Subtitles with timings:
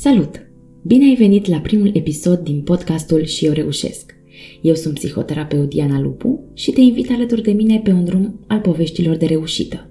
[0.00, 0.50] Salut!
[0.82, 4.14] Bine ai venit la primul episod din podcastul Și eu reușesc.
[4.62, 8.60] Eu sunt psihoterapeut Diana Lupu și te invit alături de mine pe un drum al
[8.60, 9.90] poveștilor de reușită.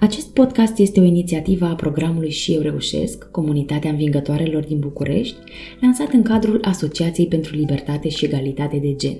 [0.00, 5.36] Acest podcast este o inițiativă a programului Și eu reușesc, comunitatea învingătoarelor din București,
[5.80, 9.16] lansat în cadrul Asociației pentru Libertate și Egalitate de Gen.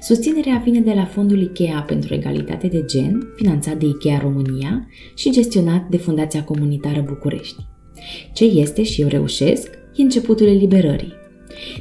[0.00, 5.30] Susținerea vine de la Fondul IKEA pentru Egalitate de Gen, finanțat de IKEA România și
[5.30, 7.74] gestionat de Fundația Comunitară București.
[8.32, 11.12] Ce este și eu reușesc e începutul eliberării.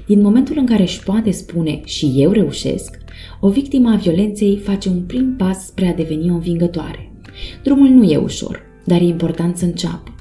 [0.06, 2.98] Din momentul în care își poate spune și eu reușesc,
[3.40, 7.12] o victimă a violenței face un prim pas spre a deveni o învingătoare.
[7.64, 10.16] Drumul nu e ușor, dar e important să înceapă.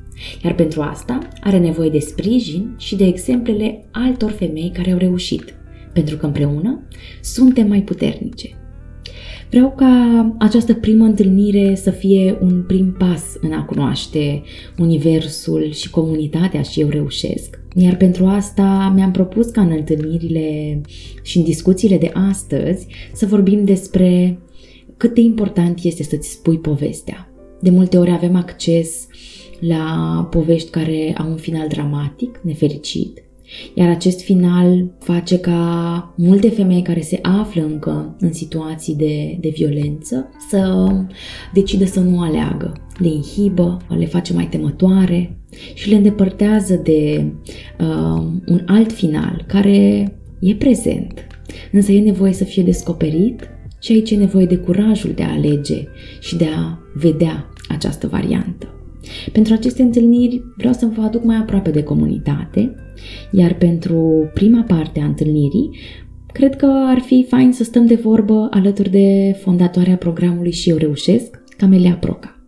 [0.44, 5.54] Iar pentru asta are nevoie de sprijin și de exemplele altor femei care au reușit,
[5.92, 6.82] pentru că împreună
[7.20, 8.63] suntem mai puternice.
[9.54, 14.42] Vreau ca această primă întâlnire să fie un prim pas în a cunoaște
[14.78, 17.58] universul și comunitatea și eu reușesc.
[17.74, 20.80] Iar pentru asta mi-am propus ca în întâlnirile
[21.22, 24.38] și în discuțiile de astăzi să vorbim despre
[24.96, 27.28] cât de important este să-ți spui povestea.
[27.60, 29.06] De multe ori avem acces
[29.60, 33.23] la povești care au un final dramatic, nefericit,
[33.74, 39.48] iar acest final face ca multe femei care se află încă în situații de, de
[39.48, 40.88] violență să
[41.52, 42.72] decidă să nu aleagă.
[42.98, 45.38] Le inhibă, le face mai temătoare
[45.74, 47.32] și le îndepărtează de
[47.80, 50.08] uh, un alt final care
[50.40, 51.26] e prezent,
[51.72, 53.48] însă e nevoie să fie descoperit
[53.80, 55.84] și aici e nevoie de curajul de a alege
[56.20, 58.68] și de a vedea această variantă.
[59.32, 62.74] Pentru aceste întâlniri vreau să vă aduc mai aproape de comunitate,
[63.30, 65.70] iar pentru prima parte a întâlnirii
[66.34, 70.76] cred că ar fi fain să stăm de vorbă alături de fondatoarea programului Și eu
[70.76, 72.38] reușesc, Camelia Proca.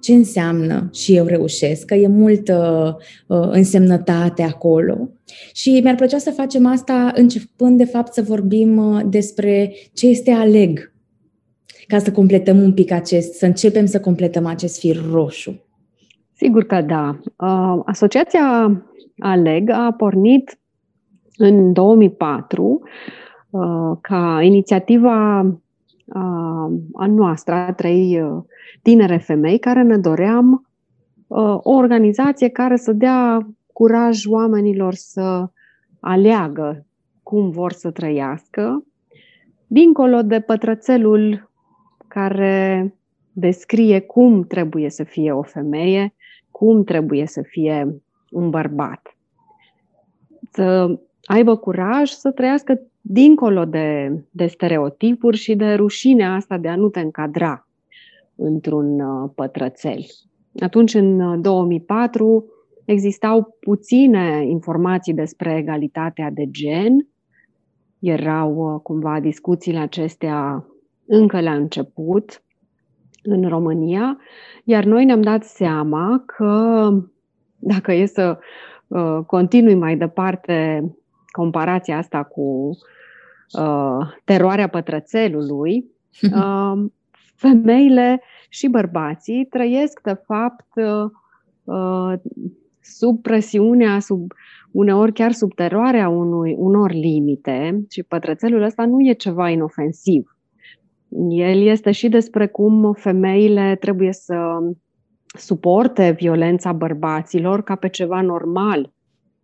[0.00, 1.84] Ce înseamnă și eu reușesc?
[1.84, 5.10] Că e multă uh, însemnătate acolo
[5.52, 10.30] și mi-ar plăcea să facem asta începând de fapt să vorbim uh, despre ce este
[10.30, 10.92] aleg
[11.88, 15.62] ca să completăm un pic acest, să începem să completăm acest fir roșu.
[16.32, 17.18] Sigur că da.
[17.36, 18.82] Uh, Asociația
[19.18, 20.58] ALEG a pornit
[21.36, 22.80] în 2004
[23.50, 23.60] uh,
[24.00, 28.22] ca inițiativa uh, a noastră, a trei
[28.82, 30.68] tinere femei, care ne doream
[31.62, 35.50] o organizație care să dea curaj oamenilor să
[36.00, 36.86] aleagă
[37.22, 38.84] cum vor să trăiască,
[39.66, 41.47] dincolo de pătrățelul
[42.18, 42.94] care
[43.32, 46.14] descrie cum trebuie să fie o femeie,
[46.50, 49.16] cum trebuie să fie un bărbat.
[50.52, 56.76] Să aibă curaj să trăiască dincolo de, de stereotipuri și de rușinea asta de a
[56.76, 57.66] nu te încadra
[58.34, 60.04] într-un uh, pătrățel.
[60.60, 62.42] Atunci, în 2004, uh,
[62.84, 67.08] existau puține informații despre egalitatea de gen.
[67.98, 70.66] Erau uh, cumva discuțiile acestea
[71.08, 72.42] încă la început
[73.22, 74.18] în România,
[74.64, 76.88] iar noi ne-am dat seama că
[77.58, 78.38] dacă e să
[78.86, 80.84] uh, continui mai departe
[81.30, 82.70] comparația asta cu
[83.58, 85.84] uh, teroarea pătrățelului,
[86.34, 86.84] uh,
[87.34, 91.10] femeile și bărbații trăiesc, de fapt, uh,
[91.64, 92.18] uh,
[92.80, 94.32] sub presiunea, sub
[94.70, 100.37] uneori chiar sub teroarea unui, unor limite și pătrățelul ăsta nu e ceva inofensiv.
[101.28, 104.58] El este și despre cum femeile trebuie să
[105.38, 108.92] suporte violența bărbaților ca pe ceva normal,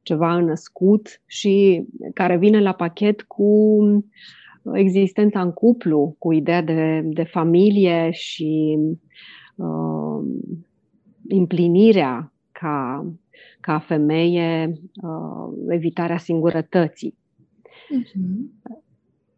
[0.02, 3.78] ceva născut și care vine la pachet cu
[4.72, 8.78] existența în cuplu, cu ideea de, de familie și
[9.54, 10.26] uh,
[11.28, 13.06] împlinirea ca,
[13.60, 17.14] ca femeie, uh, evitarea singurătății.
[17.14, 18.82] Uh-huh.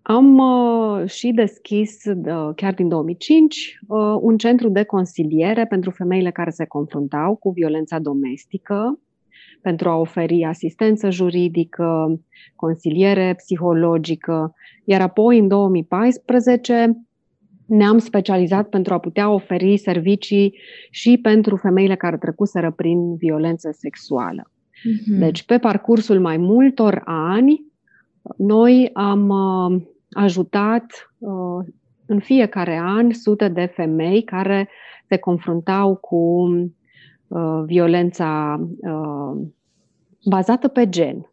[0.09, 6.31] Am uh, și deschis, uh, chiar din 2005, uh, un centru de consiliere pentru femeile
[6.31, 9.01] care se confruntau cu violența domestică,
[9.63, 12.21] pentru a oferi asistență juridică,
[12.57, 14.55] consiliere psihologică,
[14.85, 17.07] iar apoi, în 2014,
[17.67, 20.59] ne-am specializat pentru a putea oferi servicii
[20.91, 24.51] și pentru femeile care trecuseră prin violență sexuală.
[24.51, 25.19] Mm-hmm.
[25.19, 27.65] Deci, pe parcursul mai multor ani,
[28.37, 29.83] noi am uh,
[30.17, 30.85] ajutat
[31.19, 31.67] uh,
[32.07, 34.69] în fiecare an sute de femei care
[35.09, 36.17] se confruntau cu
[37.27, 39.47] uh, violența uh,
[40.25, 41.31] bazată pe gen.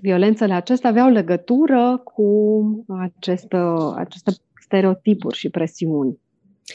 [0.00, 2.62] Violențele acestea aveau legătură cu
[2.98, 3.56] aceste,
[3.94, 6.18] aceste stereotipuri și presiuni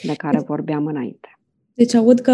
[0.03, 1.37] de care vorbeam înainte.
[1.73, 2.33] Deci aud că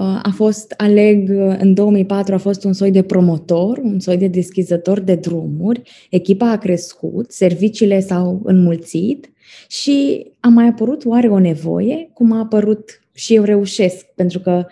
[0.00, 1.28] a fost, aleg,
[1.58, 6.50] în 2004 a fost un soi de promotor, un soi de deschizător de drumuri, echipa
[6.50, 9.32] a crescut, serviciile s-au înmulțit
[9.68, 14.66] și a mai apărut oare o nevoie, cum a apărut și eu reușesc, pentru că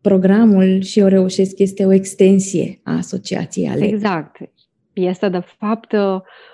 [0.00, 3.84] programul și eu reușesc este o extensie a asociației ale.
[3.84, 4.36] Exact.
[4.92, 5.94] Este de fapt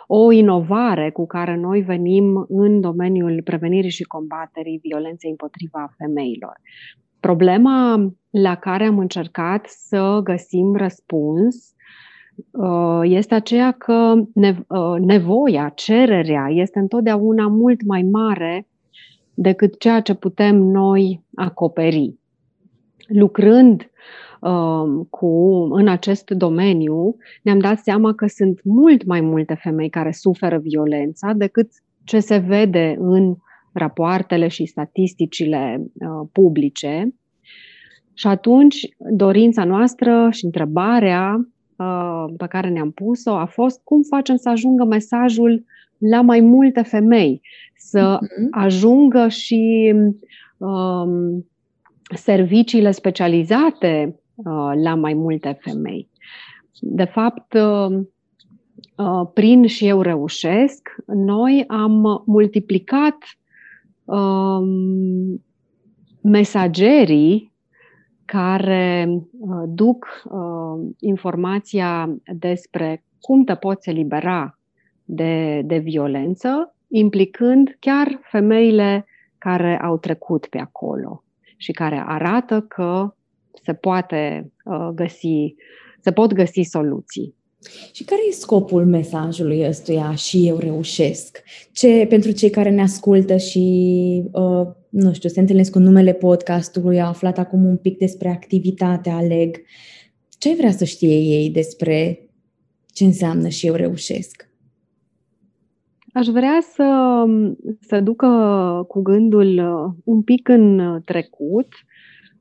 [0.06, 6.60] o inovare cu care noi venim în domeniul prevenirii și combaterii violenței împotriva femeilor.
[7.20, 11.74] Problema la care am încercat să găsim răspuns
[12.50, 18.66] uh, este aceea că uh, nevoia, cererea este întotdeauna mult mai mare
[19.34, 22.14] decât ceea ce putem noi acoperi.
[23.06, 23.90] Lucrând
[24.40, 25.26] uh, cu,
[25.72, 31.32] în acest domeniu, ne-am dat seama că sunt mult mai multe femei care suferă violența
[31.32, 31.70] decât
[32.04, 33.36] ce se vede în
[33.78, 37.14] rapoartele și statisticile uh, publice.
[38.14, 44.36] Și atunci, dorința noastră și întrebarea uh, pe care ne-am pus-o a fost cum facem
[44.36, 45.64] să ajungă mesajul
[45.98, 47.40] la mai multe femei,
[47.76, 48.48] să uh-huh.
[48.50, 49.94] ajungă și
[50.56, 51.46] um,
[52.14, 56.08] serviciile specializate uh, la mai multe femei.
[56.80, 57.98] De fapt, uh,
[58.96, 63.16] uh, prin și eu reușesc, noi am multiplicat
[64.08, 65.44] um,
[66.20, 67.52] mesagerii
[68.24, 69.06] care
[69.38, 74.58] uh, duc uh, informația despre cum te poți elibera
[75.04, 79.06] de, de violență, implicând chiar femeile
[79.38, 81.24] care au trecut pe acolo
[81.56, 83.14] și care arată că
[83.62, 85.54] se poate uh, găsi,
[86.00, 87.34] se pot găsi soluții.
[87.92, 91.42] Și care e scopul mesajului ăstuia și eu reușesc?
[91.72, 97.00] Ce, pentru cei care ne ascultă și, uh, nu știu, se întâlnesc cu numele podcastului,
[97.00, 99.56] au aflat acum un pic despre activitatea Aleg,
[100.38, 102.28] ce vrea să știe ei despre
[102.86, 104.48] ce înseamnă și eu reușesc?
[106.12, 107.24] Aș vrea să,
[107.80, 108.28] să ducă
[108.88, 111.68] cu gândul uh, un pic în trecut,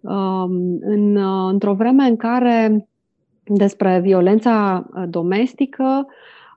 [0.01, 2.87] um, în, uh, într-o vreme în care
[3.47, 6.05] despre violența uh, domestică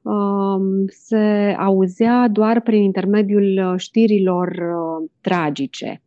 [0.03, 4.59] um, se auzea doar prin intermediul știrilor
[5.21, 6.03] tragice.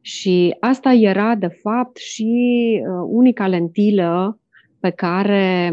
[0.00, 4.40] Și asta era, de fapt, și unica lentilă
[4.80, 5.72] pe care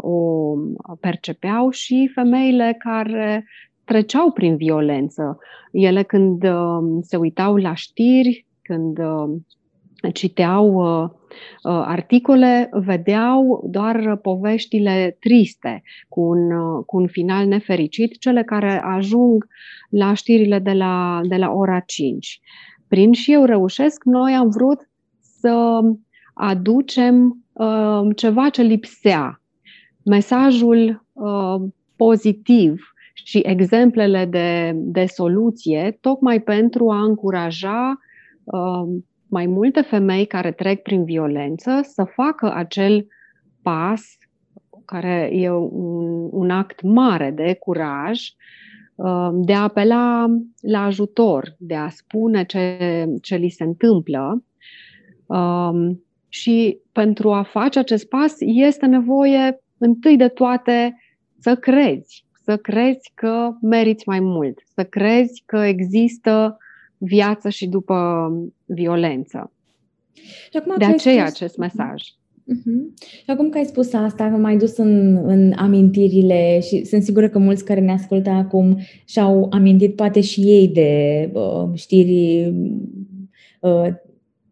[0.00, 0.54] o
[1.00, 3.44] percepeau și femeile care
[3.84, 5.38] treceau prin violență.
[5.72, 9.34] Ele când uh, se uitau la știri, când uh,
[10.12, 11.10] citeau uh,
[11.62, 16.48] articole, vedeau doar poveștile triste, cu un,
[16.82, 19.46] cu un final nefericit, cele care ajung
[19.90, 22.40] la știrile de la, de la ora 5.
[22.88, 24.88] Prin și eu reușesc, noi am vrut
[25.20, 25.80] să
[26.34, 29.40] aducem uh, ceva ce lipsea.
[30.04, 32.82] Mesajul uh, pozitiv
[33.14, 37.98] și exemplele de, de soluție, tocmai pentru a încuraja
[38.44, 39.02] uh,
[39.34, 43.06] mai multe femei care trec prin violență să facă acel
[43.62, 44.02] pas,
[44.84, 48.20] care e un, un act mare de curaj,
[48.94, 50.26] uh, de a apela
[50.60, 54.44] la ajutor, de a spune ce, ce li se întâmplă.
[55.26, 55.90] Uh,
[56.28, 60.96] și pentru a face acest pas este nevoie întâi de toate
[61.38, 66.58] să crezi să crezi că meriți mai mult, să crezi că există
[67.04, 68.28] viață și după
[68.64, 69.52] violență.
[70.50, 71.40] Și acum de aceea spus...
[71.40, 72.02] acest mesaj.
[72.52, 73.06] Uh-huh.
[73.06, 77.28] Și acum că ai spus asta, că m-ai dus în, în amintirile și sunt sigură
[77.28, 82.52] că mulți care ne ascultă acum și-au amintit poate și ei de uh, știri
[83.60, 83.86] uh,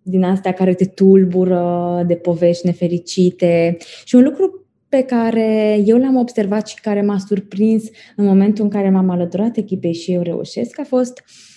[0.03, 3.77] din astea care te tulbură, de povești nefericite.
[4.05, 7.85] Și un lucru pe care eu l-am observat și care m-a surprins
[8.17, 11.52] în momentul în care m-am alăturat echipei și eu reușesc a fost uh,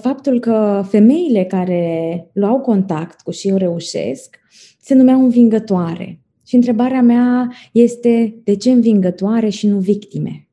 [0.00, 4.38] faptul că femeile care luau contact cu și eu reușesc
[4.86, 6.20] se numeau învingătoare.
[6.46, 10.48] Și întrebarea mea este de ce învingătoare și nu victime?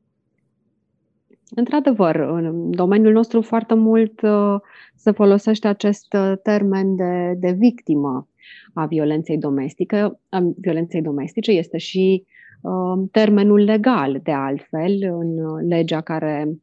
[1.54, 4.56] Într-adevăr, în domeniul nostru foarte mult uh,
[4.94, 8.28] se folosește acest uh, termen de, de victimă
[8.72, 10.18] a violenței domestice.
[10.28, 12.24] A violenței domestice este și
[12.60, 16.54] uh, termenul legal, de altfel, în legea care uh,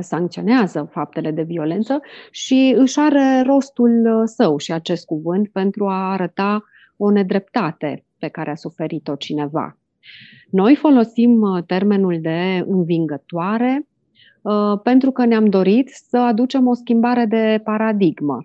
[0.00, 6.12] sancționează faptele de violență și își are rostul uh, său și acest cuvânt pentru a
[6.12, 6.62] arăta
[6.96, 9.78] o nedreptate pe care a suferit-o cineva.
[10.50, 13.86] Noi folosim uh, termenul de învingătoare
[14.42, 18.38] uh, pentru că ne-am dorit să aducem o schimbare de paradigmă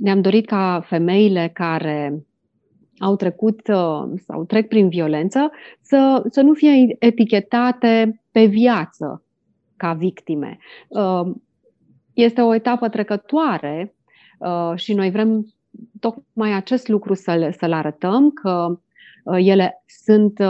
[0.00, 2.26] ne-am dorit ca femeile care
[2.98, 3.60] au trecut
[4.26, 9.23] sau trec prin violență să, să nu fie etichetate pe viață
[9.84, 10.58] ca victime.
[12.12, 13.94] Este o etapă trecătoare
[14.74, 15.46] și noi vrem
[16.00, 18.78] tocmai acest lucru să-l, să-l arătăm, că
[19.24, 20.40] ele sunt,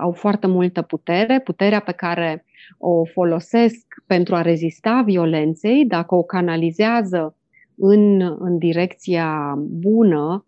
[0.00, 2.44] au foarte multă putere, puterea pe care
[2.78, 7.36] o folosesc pentru a rezista violenței, dacă o canalizează
[7.76, 10.44] în, în direcția bună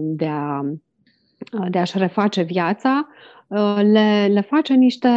[0.00, 0.60] de, a,
[1.70, 3.08] de a-și reface viața,
[3.82, 5.08] le, le face niște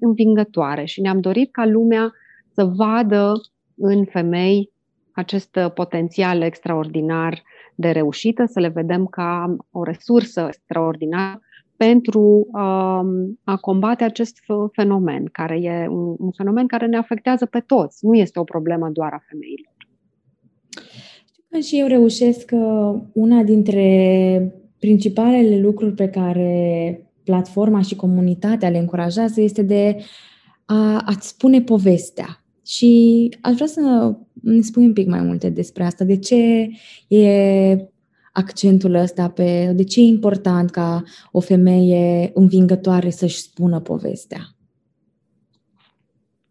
[0.00, 2.12] învingătoare și ne-am dorit ca lumea
[2.52, 3.32] să vadă
[3.76, 4.70] în femei
[5.12, 7.42] acest potențial extraordinar
[7.74, 11.40] de reușită, să le vedem ca o resursă extraordinară
[11.76, 14.38] pentru um, a combate acest
[14.72, 18.04] fenomen, care e un, un fenomen care ne afectează pe toți.
[18.04, 19.74] Nu este o problemă doar a femeilor.
[21.32, 28.68] Știu că și eu reușesc că una dintre principalele lucruri pe care platforma și comunitatea
[28.68, 29.96] le încurajează este de
[30.64, 32.44] a, a-ți spune povestea.
[32.66, 36.04] Și aș vrea să ne spui un pic mai multe despre asta.
[36.04, 36.68] De ce
[37.08, 37.88] e
[38.32, 41.02] accentul ăsta pe de ce e important ca
[41.32, 44.40] o femeie învingătoare să-și spună povestea?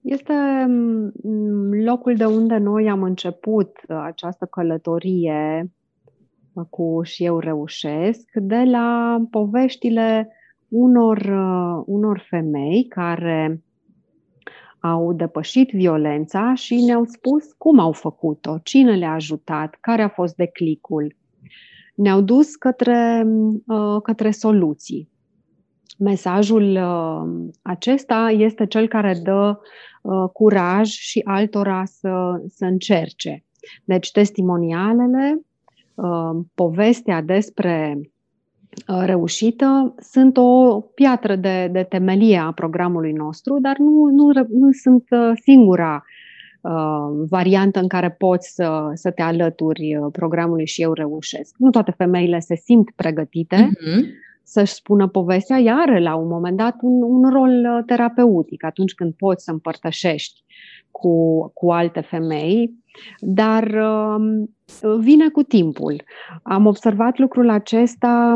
[0.01, 0.33] Este
[0.67, 5.71] mm, locul de unde noi am început această călătorie
[6.69, 10.29] cu și eu reușesc, de la poveștile
[10.67, 11.17] unor,
[11.85, 13.61] unor femei care
[14.79, 20.35] au depășit violența și ne-au spus cum au făcut-o, cine le-a ajutat, care a fost
[20.35, 21.15] declicul.
[21.95, 23.27] Ne-au dus către,
[23.67, 25.09] uh, către soluții.
[25.99, 29.59] Mesajul uh, acesta este cel care dă
[30.01, 33.43] uh, curaj și altora să, să încerce.
[33.83, 35.41] Deci, testimonialele,
[36.53, 37.99] povestea despre
[38.87, 44.71] Uh, reușită sunt o piatră de, de temelie a programului nostru, dar nu, nu, nu
[44.71, 46.03] sunt uh, singura
[46.61, 46.71] uh,
[47.29, 51.55] variantă în care poți să, să te alături uh, programului și eu reușesc.
[51.57, 54.01] Nu toate femeile se simt pregătite uh-huh.
[54.43, 59.43] să-și spună povestea, iar la un moment dat un, un rol terapeutic atunci când poți
[59.43, 60.43] să împărtășești
[60.91, 62.73] cu, cu alte femei,
[63.19, 64.43] dar uh,
[64.99, 66.03] vine cu timpul.
[66.43, 68.35] Am observat lucrul acesta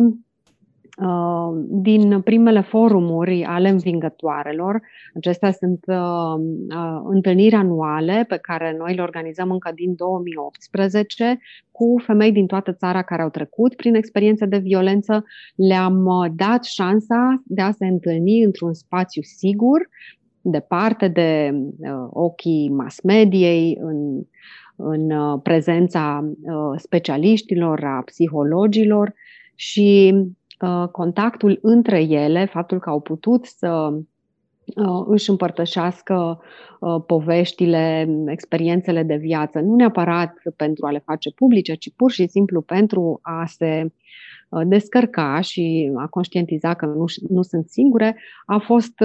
[1.02, 4.82] Uh, din primele forumuri ale învingătoarelor.
[5.16, 5.96] Acestea sunt uh,
[6.70, 11.40] uh, întâlniri anuale pe care noi le organizăm încă din 2018
[11.72, 15.24] cu femei din toată țara care au trecut prin experiențe de violență.
[15.56, 19.90] Le-am dat șansa de a se întâlni într-un spațiu sigur,
[20.42, 21.54] departe de
[22.10, 24.22] ochii mass mediei, în,
[24.76, 26.30] în prezența
[26.76, 29.14] specialiștilor, a psihologilor
[29.56, 30.14] și
[30.60, 33.90] Uh, contactul între ele, faptul că au putut să
[34.76, 36.42] uh, își împărtășească
[36.80, 42.28] uh, poveștile, experiențele de viață, nu neapărat pentru a le face publice, ci pur și
[42.28, 43.92] simplu pentru a se
[44.66, 49.02] descărca și a conștientiza că nu, nu sunt singure, a fost,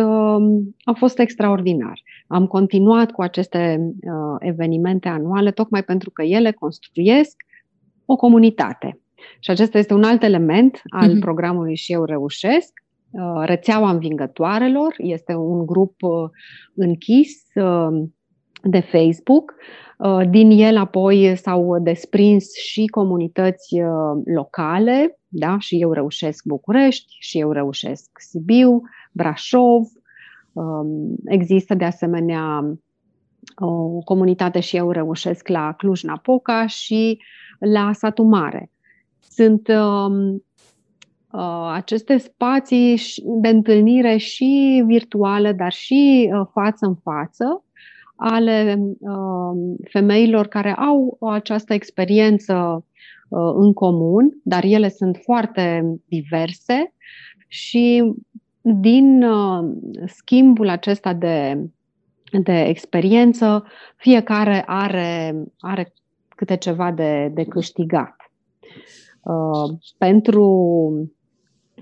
[0.84, 2.00] a fost extraordinar.
[2.26, 3.92] Am continuat cu aceste
[4.38, 7.36] evenimente anuale tocmai pentru că ele construiesc
[8.04, 8.98] o comunitate.
[9.40, 11.20] Și acesta este un alt element al uh-huh.
[11.20, 12.72] programului Și eu reușesc.
[13.10, 16.30] Uh, rețeaua învingătoarelor este un grup uh,
[16.74, 18.02] închis uh,
[18.62, 19.54] de Facebook.
[20.30, 23.76] Din el apoi s-au desprins și comunități
[24.24, 25.58] locale, da?
[25.58, 29.86] și eu reușesc București, și eu reușesc Sibiu, Brașov.
[30.52, 32.76] Um, există de asemenea
[33.54, 37.18] o comunitate și eu reușesc la Cluj-Napoca și
[37.58, 38.70] la Satu Mare
[39.34, 40.34] sunt uh,
[41.32, 47.64] uh, aceste spații de întâlnire și virtuale, dar și uh, față în față,
[48.16, 52.93] ale uh, femeilor care au această experiență uh,
[53.54, 56.92] în comun, dar ele sunt foarte diverse
[57.48, 58.14] și
[58.60, 59.72] din uh,
[60.06, 61.66] schimbul acesta de,
[62.42, 63.64] de experiență,
[63.96, 65.92] fiecare are, are
[66.28, 68.16] câte ceva de, de câștigat.
[69.22, 70.46] Uh, pentru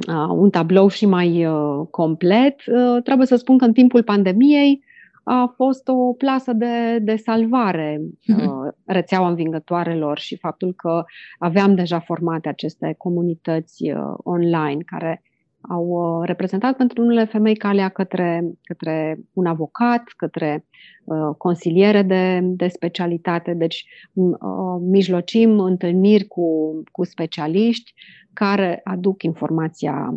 [0.09, 2.57] uh, un tablou și mai uh, complet,
[3.05, 4.85] trebuie să spun că în timpul pandemiei
[5.23, 8.77] a fost o plasă de, de salvare uh-huh.
[8.85, 11.05] rețeaua învingătoarelor și faptul că
[11.39, 15.23] aveam deja formate aceste comunități online care
[15.69, 20.67] au uh, reprezentat pentru unele femei calea către, către un avocat, către
[21.05, 23.55] uh, consiliere de, de specialitate.
[23.55, 24.37] Deci uh,
[24.81, 26.47] mijlocim întâlniri cu,
[26.93, 27.95] cu specialiști
[28.33, 30.15] care aduc informația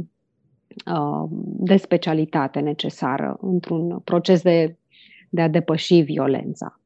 [0.94, 4.78] uh, de specialitate necesară într-un proces de,
[5.36, 6.80] de a depăși violența.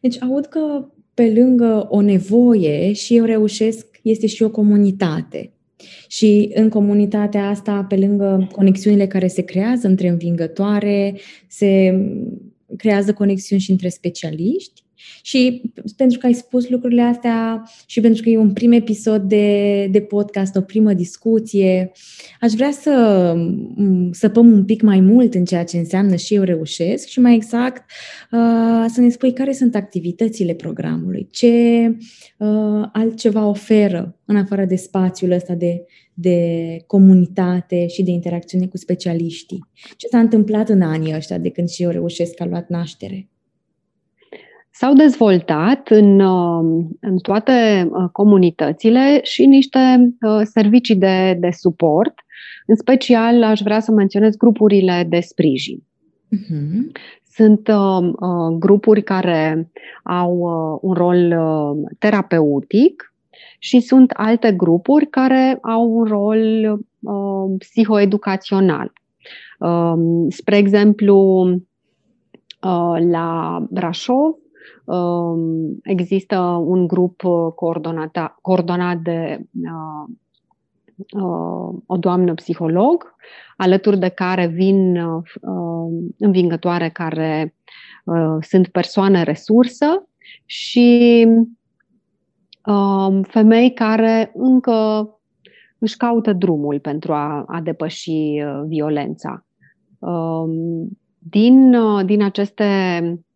[0.00, 0.84] Deci aud că
[1.14, 5.52] pe lângă o nevoie și eu reușesc, este și o comunitate.
[6.08, 11.16] Și în comunitatea asta, pe lângă conexiunile care se creează între învingătoare,
[11.48, 12.00] se
[12.76, 14.82] creează conexiuni și între specialiști
[15.22, 15.62] și
[15.96, 20.00] pentru că ai spus lucrurile astea și pentru că e un prim episod de, de
[20.00, 21.92] podcast, o primă discuție,
[22.40, 23.34] aș vrea să
[24.10, 27.90] săpăm un pic mai mult în ceea ce înseamnă și eu reușesc și mai exact
[28.30, 31.86] uh, să ne spui care sunt activitățile programului, ce
[32.38, 36.36] uh, altceva oferă în afară de spațiul ăsta de, de
[36.86, 39.64] comunitate și de interacțiune cu specialiștii.
[39.96, 43.28] Ce s-a întâmplat în anii ăștia de când și eu reușesc că a luat naștere?
[44.72, 52.14] S-au dezvoltat în, uh, în toate uh, comunitățile și niște uh, servicii de, de suport.
[52.66, 55.78] În special, aș vrea să menționez grupurile de sprijin.
[56.36, 57.00] Uh-huh.
[57.32, 59.70] Sunt uh, grupuri care
[60.02, 63.14] au uh, un rol uh, terapeutic
[63.58, 66.38] și sunt alte grupuri care au un rol
[67.00, 68.92] uh, psihoeducațional.
[69.58, 69.94] Uh,
[70.28, 71.44] spre exemplu,
[72.62, 74.49] uh, la Brașov Um,
[75.82, 80.14] există un grup uh, coordonat, coordonat de uh,
[81.22, 83.14] uh, o doamnă psiholog,
[83.56, 84.98] alături de care vin
[86.18, 87.54] învingătoare care
[88.40, 90.08] sunt persoane resursă
[90.44, 91.26] și
[92.66, 95.08] um, femei care încă
[95.78, 99.44] își caută drumul pentru a, a depăși violența.
[99.98, 102.64] Um, din, din aceste
[103.02, 103.29] Uh,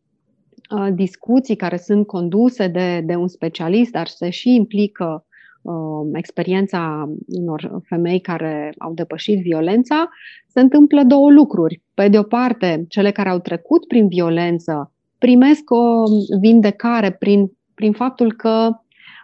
[0.95, 5.27] discuții care sunt conduse de, de un specialist, dar se și implică
[5.63, 5.75] uh,
[6.13, 10.09] experiența unor femei care au depășit violența,
[10.47, 11.83] se întâmplă două lucruri.
[11.95, 16.03] Pe de o parte, cele care au trecut prin violență primesc o
[16.41, 18.71] vindecare prin, prin faptul că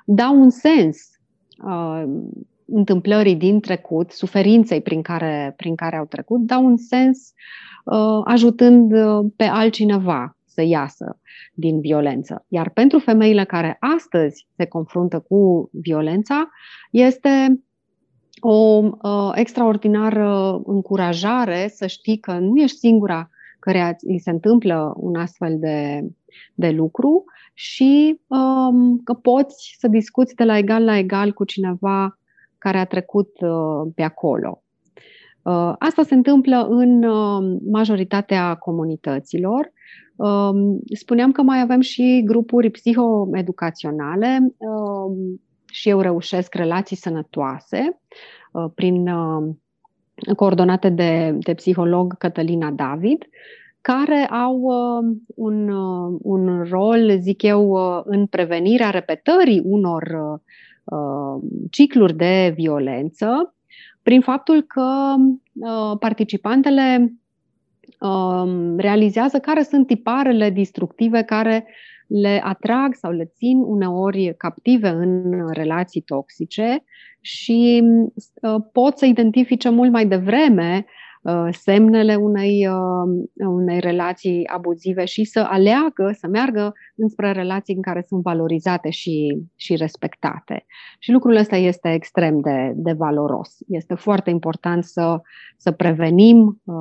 [0.05, 0.99] dau un sens
[1.65, 2.03] uh,
[2.65, 7.33] întâmplării din trecut, suferinței prin care, prin care au trecut, dau un sens
[7.85, 11.19] uh, ajutând uh, pe altcineva să iasă
[11.55, 12.45] din violență.
[12.49, 16.49] Iar pentru femeile care astăzi se confruntă cu violența,
[16.91, 17.63] este
[18.41, 25.17] o uh, extraordinară încurajare să știi că nu ești singura care îi se întâmplă un
[25.17, 26.09] astfel de,
[26.55, 32.19] de lucru și um, că poți să discuți de la egal la egal cu cineva
[32.59, 34.63] care a trecut uh, pe acolo.
[35.43, 39.73] Uh, asta se întâmplă în uh, majoritatea comunităților
[40.10, 40.10] Um,
[40.95, 48.01] spuneam că mai avem și grupuri psihoeducaționale um, și eu reușesc relații sănătoase
[48.53, 49.55] uh, prin uh,
[50.37, 53.29] coordonate de, de psiholog Cătălina David,
[53.81, 55.69] care au uh, un,
[56.23, 57.73] un rol, zic eu,
[58.05, 60.41] în prevenirea repetării unor
[61.71, 63.55] cicluri de violență,
[64.03, 65.15] prin faptul că
[65.99, 67.21] participantele Um,
[68.77, 71.67] realizează care sunt tiparele destructive care
[72.07, 76.85] le atrag sau le țin uneori captive în relații toxice
[77.21, 77.83] și
[78.43, 81.00] uh, pot să identifice mult mai devreme Uh,
[81.51, 88.05] semnele unei, uh, unei relații abuzive și să aleagă, să meargă înspre relații în care
[88.09, 90.65] sunt valorizate și, și respectate.
[90.99, 93.57] Și lucrul ăsta este extrem de, de valoros.
[93.69, 95.21] Este foarte important să,
[95.57, 96.75] să prevenim uh,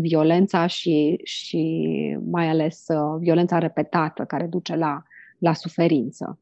[0.00, 1.86] violența și, și
[2.30, 5.02] mai ales uh, violența repetată care duce la,
[5.38, 6.38] la suferință.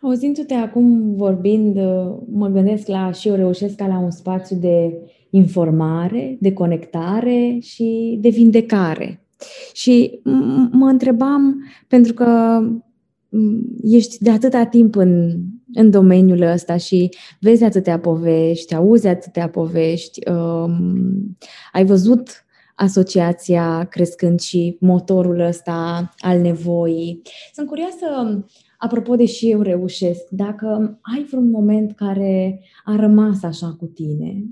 [0.00, 4.92] Auzindu-te acum vorbind, uh, mă gândesc la și eu reușesc ca la un spațiu de
[5.34, 9.26] informare, de conectare și de vindecare.
[9.72, 10.20] Și
[10.70, 12.60] mă întrebam, pentru că
[13.82, 15.40] ești de atâta timp în,
[15.74, 17.08] în domeniul ăsta și
[17.40, 21.36] vezi atâtea povești, auzi atâtea povești, um,
[21.72, 27.22] ai văzut asociația crescând și motorul ăsta al nevoii.
[27.54, 28.06] Sunt curioasă,
[28.78, 34.44] apropo de și eu reușesc, dacă ai vreun moment care a rămas așa cu tine,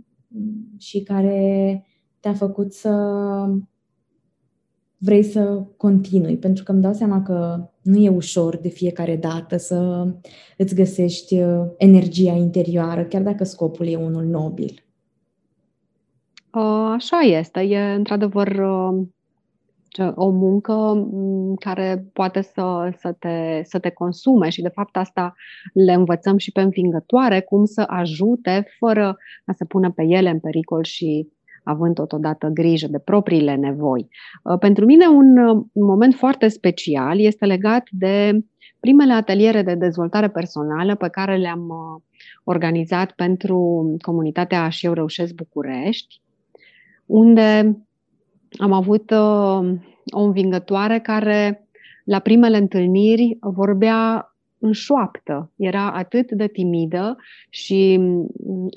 [0.79, 1.85] și care
[2.21, 2.91] te-a făcut să
[5.03, 9.57] vrei să continui, pentru că îmi dau seama că nu e ușor de fiecare dată
[9.57, 10.07] să
[10.57, 14.85] îți găsești uh, energia interioară, chiar dacă scopul e unul nobil.
[16.51, 17.61] Așa este.
[17.61, 18.61] E într-adevăr
[20.15, 21.09] o muncă
[21.59, 25.35] care poate să, să, te, să te consume și de fapt asta
[25.73, 30.39] le învățăm și pe învingătoare cum să ajute fără a se pună pe ele în
[30.39, 31.29] pericol și
[31.63, 34.09] având totodată grijă de propriile nevoi.
[34.43, 38.45] Uh, pentru mine un moment foarte special este legat de
[38.81, 42.03] primele ateliere de dezvoltare personală pe care le-am uh,
[42.45, 43.57] organizat pentru
[44.01, 46.21] comunitatea Și eu reușesc București,
[47.07, 47.79] unde
[48.59, 49.73] am avut uh,
[50.11, 51.69] o învingătoare care
[52.05, 55.51] la primele întâlniri vorbea în șoaptă.
[55.57, 57.17] Era atât de timidă
[57.49, 58.29] și mm,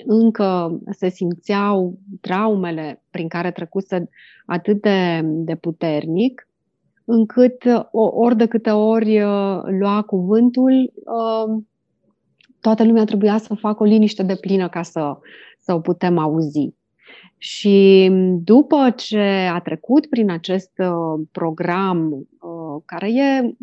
[0.06, 4.08] încă se simțeau traumele prin care trecuse
[4.46, 6.48] atât de, de puternic,
[7.04, 11.62] încât ori de câte ori uh, lua cuvântul, uh,
[12.60, 15.18] toată lumea trebuia să facă o liniște de plină ca să,
[15.60, 16.74] să o putem auzi.
[17.38, 18.10] Și
[18.44, 23.54] după ce a trecut prin acest uh, program, uh, care e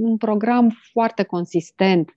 [0.00, 2.10] un program foarte consistent,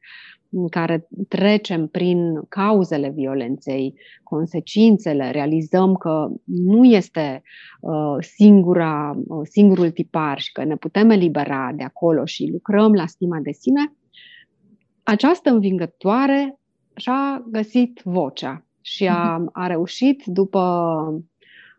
[0.55, 7.41] în care trecem prin cauzele violenței, consecințele, realizăm că nu este
[7.79, 13.39] uh, singura, singurul tipar și că ne putem elibera de acolo și lucrăm la stima
[13.41, 13.93] de sine,
[15.03, 16.59] această învingătoare
[16.95, 19.49] și-a găsit vocea și a, mhm.
[19.53, 20.61] a reușit după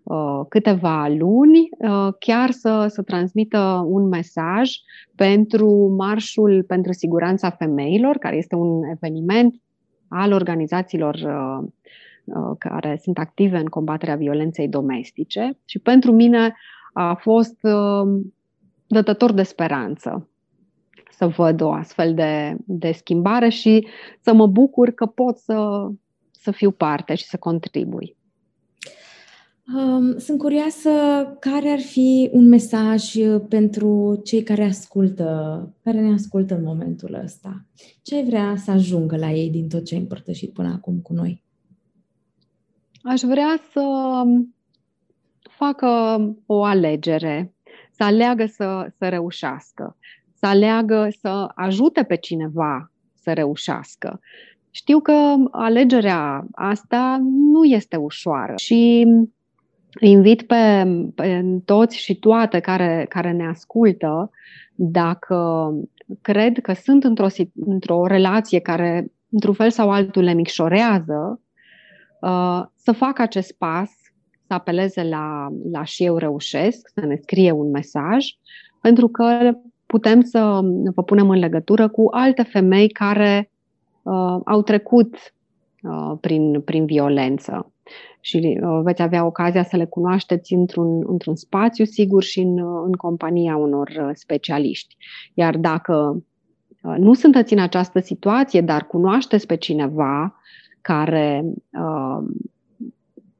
[0.02, 4.70] uh, câteva luni uh, chiar să, să transmită un mesaj
[5.14, 9.54] pentru Marșul pentru Siguranța Femeilor, care este un eveniment
[10.08, 11.68] al organizațiilor uh,
[12.24, 16.54] uh, care sunt active în combaterea violenței domestice și pentru mine
[16.92, 18.22] a fost uh,
[18.86, 20.28] dătător de speranță
[21.10, 23.86] să văd o astfel de, de schimbare și
[24.20, 25.88] să mă bucur că pot să,
[26.44, 28.16] să fiu parte și să contribui.
[29.74, 30.90] Um, sunt curioasă
[31.40, 35.28] care ar fi un mesaj uh, pentru cei care ascultă,
[35.82, 37.64] care ne ascultă în momentul ăsta.
[38.02, 41.12] Ce ai vrea să ajungă la ei din tot ce ai împărtășit până acum cu
[41.12, 41.42] noi?
[43.02, 43.80] Aș vrea să
[44.24, 44.54] um,
[45.56, 45.88] facă
[46.46, 47.54] o alegere,
[47.90, 49.96] să aleagă să, să reușească,
[50.34, 52.88] să aleagă să ajute pe cineva
[53.24, 54.20] să reușească,
[54.74, 57.18] știu că alegerea asta
[57.52, 59.06] nu este ușoară și
[60.00, 64.30] invit pe, pe toți și toate care, care ne ascultă,
[64.74, 65.70] dacă
[66.22, 67.26] cred că sunt într-o,
[67.66, 71.40] într-o relație care, într-un fel sau altul, le micșorează,
[72.20, 73.90] uh, să facă acest pas,
[74.46, 78.26] să apeleze la, la și eu reușesc, să ne scrie un mesaj,
[78.80, 79.52] pentru că
[79.86, 80.60] putem să
[80.94, 83.48] vă punem în legătură cu alte femei care
[84.04, 85.34] uh, au trecut
[85.82, 87.72] uh, prin, prin violență
[88.20, 92.92] și uh, veți avea ocazia să le cunoașteți într-un, într-un spațiu sigur și în, în
[92.92, 94.96] compania unor uh, specialiști.
[95.34, 96.24] Iar dacă
[96.82, 100.34] uh, nu sunteți în această situație, dar cunoașteți pe cineva
[100.80, 102.24] care uh,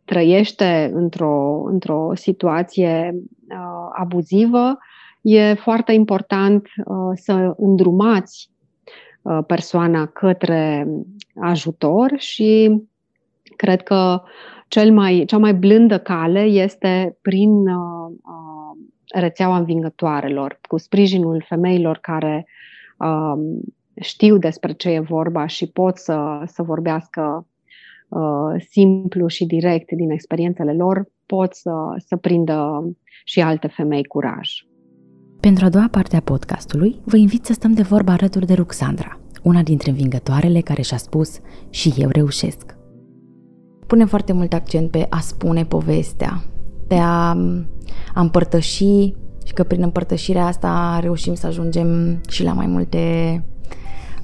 [0.05, 4.79] trăiește într-o, într-o situație uh, abuzivă,
[5.21, 8.54] e foarte important uh, să îndrumați Uh,
[9.47, 10.89] persoana către
[11.35, 12.83] ajutor și
[13.57, 14.23] cred că
[14.69, 21.99] cel mai, cea mai blândă cale este prin uh, uh, rețeaua învingătoarelor, cu sprijinul femeilor
[21.99, 22.47] care
[22.99, 23.33] uh,
[24.01, 27.47] știu despre ce e vorba și pot să, să vorbească
[28.09, 32.89] uh, simplu și direct din experiențele lor, pot să, să prindă
[33.25, 34.51] și alte femei curaj.
[35.45, 39.19] Pentru a doua parte a podcastului, vă invit să stăm de vorbă alături de Ruxandra,
[39.43, 41.39] una dintre învingătoarele care și-a spus
[41.71, 42.77] și eu reușesc.
[43.87, 46.45] Punem foarte mult accent pe a spune povestea,
[46.89, 47.29] pe a,
[48.15, 48.85] a împărtăși
[49.45, 52.99] și că prin împărtășirea asta reușim să ajungem și la mai multe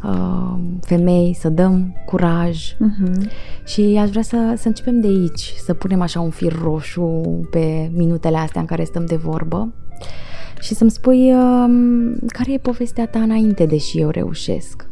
[0.04, 2.72] uh, femei, să dăm curaj.
[2.72, 3.30] Uh-huh.
[3.64, 7.90] Și aș vrea să, să începem de aici, să punem așa un fir roșu pe
[7.94, 9.72] minutele astea în care stăm de vorbă
[10.60, 11.70] și să-mi spui uh,
[12.26, 14.88] care e povestea ta înainte de și eu reușesc.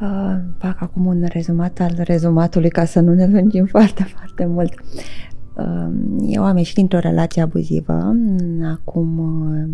[0.00, 4.72] Uh, fac acum un rezumat al rezumatului ca să nu ne lungim foarte, foarte mult.
[5.54, 5.88] Uh,
[6.26, 8.16] eu am ieșit dintr-o relație abuzivă
[8.72, 9.68] acum uh,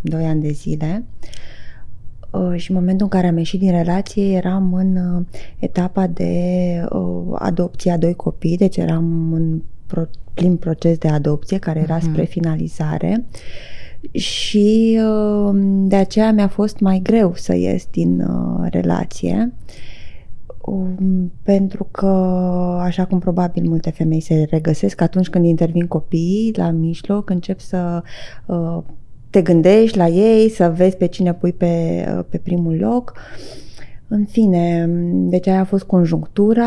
[0.00, 1.04] 2 ani de zile
[2.30, 5.24] uh, și în momentul în care am ieșit din relație eram în uh,
[5.58, 6.34] etapa de
[6.90, 11.98] uh, adopție a doi copii, deci eram în pro- plin proces de adopție care era
[11.98, 12.02] uh-huh.
[12.02, 13.24] spre finalizare.
[13.24, 13.78] Uh,
[14.12, 15.50] și uh,
[15.86, 19.52] de aceea mi-a fost mai greu să ies din uh, relație.
[20.60, 22.06] Um, pentru că,
[22.80, 28.02] așa cum probabil multe femei se regăsesc, atunci când intervin copiii la mijloc, încep să
[28.46, 28.78] uh,
[29.30, 33.12] te gândești la ei, să vezi pe cine pui pe, uh, pe primul loc.
[34.08, 36.64] În fine, deci aia a fost conjunctura,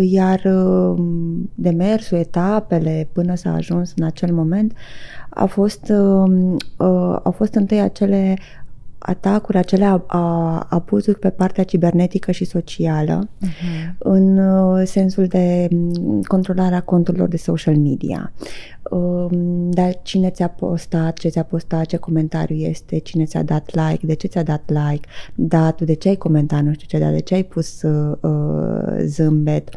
[0.00, 1.02] iar uh,
[1.54, 4.72] demersul, etapele până s-a ajuns în acel moment.
[5.28, 6.30] A fost, uh,
[6.76, 8.36] uh, au fost întâi acele
[9.06, 10.04] atacuri, acele
[10.68, 13.94] abuzuri pe partea cibernetică și socială, uh-huh.
[13.98, 18.32] în uh, sensul de mm, controlarea conturilor de social media.
[18.90, 24.06] Um, dar cine ți-a postat, ce ți-a postat, ce comentariu este, cine ți-a dat like,
[24.06, 27.12] de ce ți-a dat like, da, tu de ce ai comentat, nu știu ce, dar
[27.12, 29.68] de ce ai pus uh, uh zâmbet.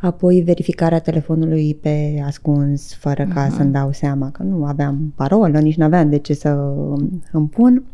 [0.00, 3.56] Apoi verificarea telefonului pe ascuns, fără ca uh-huh.
[3.56, 6.74] să-mi dau seama că nu aveam parolă, nici nu aveam de ce să
[7.32, 7.84] îmi pun.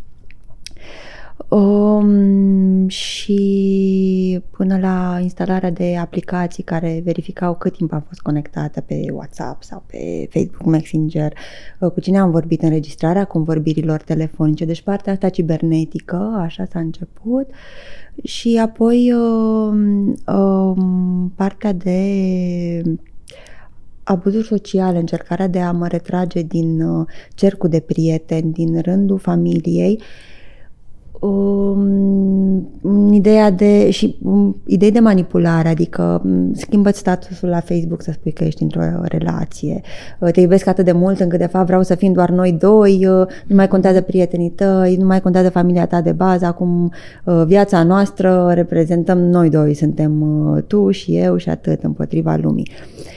[1.55, 9.07] Um, și până la instalarea de aplicații care verificau cât timp am fost conectată pe
[9.13, 11.33] WhatsApp sau pe Facebook Messenger,
[11.81, 17.51] uh, cu cine am vorbit, înregistrarea convorbirilor telefonice, deci partea asta cibernetică, așa s-a început,
[18.23, 22.83] și apoi um, um, partea de
[24.03, 29.99] abuzuri sociale, încercarea de a mă retrage din uh, cercul de prieteni, din rândul familiei,
[30.01, 30.33] uh,
[31.27, 38.13] um, ideea de și um, idei de manipulare, adică um, schimbă statusul la Facebook să
[38.13, 39.81] spui că ești într-o relație,
[40.21, 43.07] uh, te iubesc atât de mult încât de fapt vreau să fim doar noi doi,
[43.07, 46.93] uh, nu mai contează prietenii tăi, nu mai contează familia ta de bază, acum
[47.25, 52.71] uh, viața noastră reprezentăm noi doi, suntem uh, tu și eu și atât împotriva lumii.
[52.71, 53.14] Uh, Mm,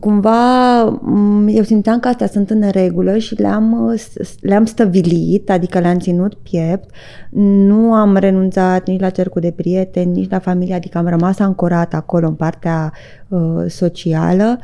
[0.00, 3.96] cumva mm, eu simțeam că astea sunt în regulă și le-am,
[4.40, 6.90] le-am stăvilit, adică le-am ținut piept.
[7.30, 11.94] Nu am renunțat nici la cercul de prieteni, nici la familie, adică am rămas ancorat
[11.94, 12.92] acolo în partea
[13.28, 14.58] uh, socială.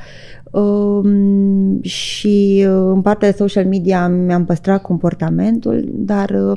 [0.51, 6.57] Uh, și uh, în partea de social media mi-am păstrat comportamentul, dar uh,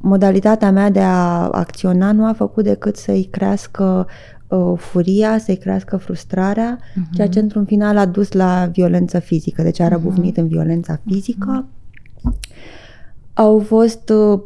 [0.00, 4.06] modalitatea mea de a acționa nu a făcut decât să-i crească
[4.48, 7.14] uh, furia, să-i crească frustrarea, uh-huh.
[7.14, 10.40] ceea ce într-un final a dus la violență fizică, deci a răbufnit uh-huh.
[10.40, 11.66] în violența fizică.
[11.68, 12.52] Uh-huh.
[13.34, 14.40] Au fost, uh,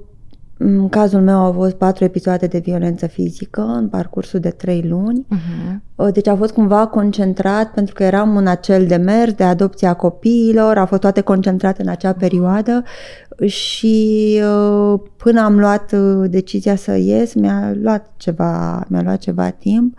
[0.59, 5.27] în cazul meu, au fost patru episoade de violență fizică în parcursul de trei luni.
[5.35, 6.13] Uh-huh.
[6.13, 10.87] Deci a fost cumva concentrat, pentru că eram în acel demers de adopția copiilor, a
[10.87, 12.83] fost toate concentrate în acea perioadă
[13.47, 19.51] și uh, până am luat uh, decizia să ies, mi-a luat ceva, mi-a luat ceva
[19.51, 19.99] timp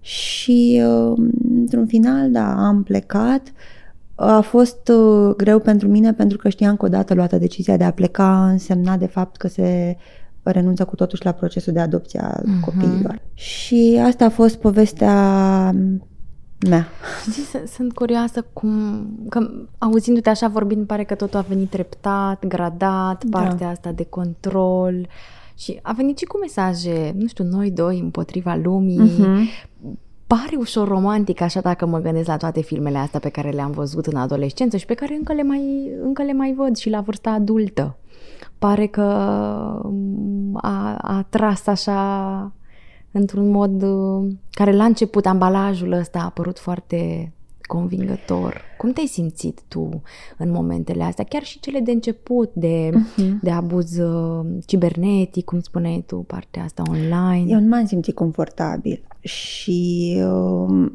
[0.00, 1.12] și uh,
[1.58, 3.42] într-un final, da, am plecat.
[4.14, 4.90] A fost
[5.36, 9.06] greu pentru mine pentru că știam că odată luată decizia de a pleca însemna de
[9.06, 9.96] fapt că se
[10.42, 12.60] renunță cu totuși la procesul de adopție a uh-huh.
[12.64, 13.20] copiilor.
[13.34, 15.14] Și asta a fost povestea
[16.68, 16.86] mea.
[17.30, 18.70] Știi, sunt curioasă cum,
[19.28, 23.38] că auzindu-te așa vorbind, pare că totul a venit treptat, gradat, da.
[23.38, 25.08] partea asta de control
[25.58, 29.10] și a venit și cu mesaje, nu știu, noi doi împotriva lumii.
[29.10, 29.72] Uh-huh.
[30.26, 34.06] Pare ușor romantic, așa dacă mă gândesc la toate filmele astea pe care le-am văzut
[34.06, 37.30] în adolescență și pe care încă le mai, încă le mai văd și la vârsta
[37.30, 37.96] adultă.
[38.58, 39.02] Pare că
[40.52, 42.52] a, a tras așa
[43.10, 47.32] într-un mod uh, care la început ambalajul ăsta a apărut foarte
[47.66, 48.60] convingător.
[48.78, 50.02] Cum te-ai simțit tu
[50.38, 51.24] în momentele astea?
[51.24, 53.40] Chiar și cele de început, de, uh-huh.
[53.42, 57.52] de abuz uh, cibernetic, cum spuneai tu, partea asta online.
[57.52, 60.90] Eu nu m-am simțit confortabil și uh,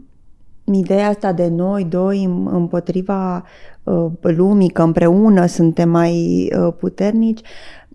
[0.71, 3.43] ideea asta de noi doi împotriva
[3.83, 7.41] uh, lumii, că împreună suntem mai uh, puternici,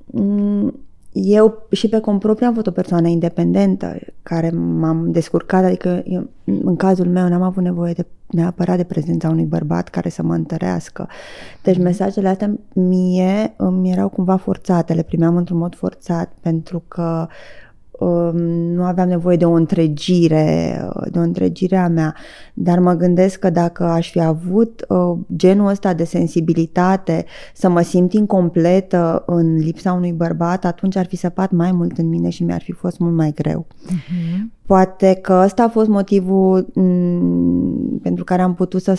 [0.07, 0.75] um,
[1.13, 6.29] eu și pe cont propriu am fost o persoană independentă care m-am descurcat, adică eu,
[6.45, 10.35] în cazul meu n-am avut nevoie de neapărat de prezența unui bărbat care să mă
[10.35, 11.09] întărească.
[11.63, 11.85] Deci mhm.
[11.85, 17.29] mesajele astea mie îmi erau cumva forțate, le primeam într-un mod forțat pentru că Um,
[18.75, 20.81] nu aveam nevoie de o întregire,
[21.11, 22.15] de o întregire a mea,
[22.55, 27.81] dar mă gândesc că dacă aș fi avut uh, genul ăsta de sensibilitate, să mă
[27.81, 32.45] simt incompletă în lipsa unui bărbat, atunci ar fi săpat mai mult în mine și
[32.45, 33.67] mi-ar fi fost mult mai greu.
[33.87, 34.63] Uh-huh.
[34.67, 38.95] Poate că ăsta a fost motivul m- mm, pentru care am putut să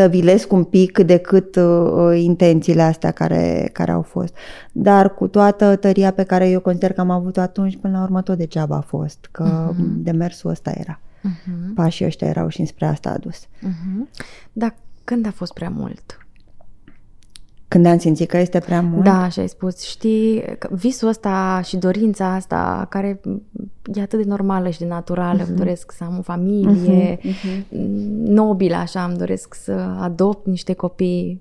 [0.00, 4.36] stăvilesc un pic decât uh, uh, intențiile astea care, care au fost.
[4.72, 8.22] Dar cu toată tăria pe care eu consider că am avut-o atunci, până la urmă
[8.22, 9.76] tot degeaba a fost, că uh-huh.
[9.78, 11.00] demersul ăsta era.
[11.00, 11.74] Uh-huh.
[11.74, 13.46] Pașii ăștia erau și înspre asta a dus.
[13.46, 14.22] Uh-huh.
[14.52, 16.19] Dar când a fost prea mult?
[17.70, 19.04] Când am simțit că este prea mult.
[19.04, 23.20] Da, și ai spus, știi, visul ăsta și dorința asta, care
[23.94, 25.48] e atât de normală și de naturală, uh-huh.
[25.48, 27.78] îmi doresc să am o familie uh-huh, uh-huh.
[28.24, 31.40] nobilă, așa, îmi doresc să adopt niște copii.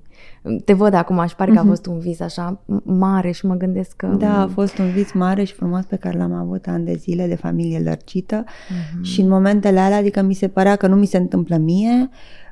[0.66, 1.56] Te văd acum și pare uh-huh.
[1.56, 4.08] că a fost un vis așa mare și mă gândesc că...
[4.08, 7.28] Da, a fost un vis mare și frumos pe care l-am avut ani de zile
[7.28, 9.02] de familie lărcită uh-huh.
[9.02, 12.49] și în momentele alea, adică mi se părea că nu mi se întâmplă mie, Uh,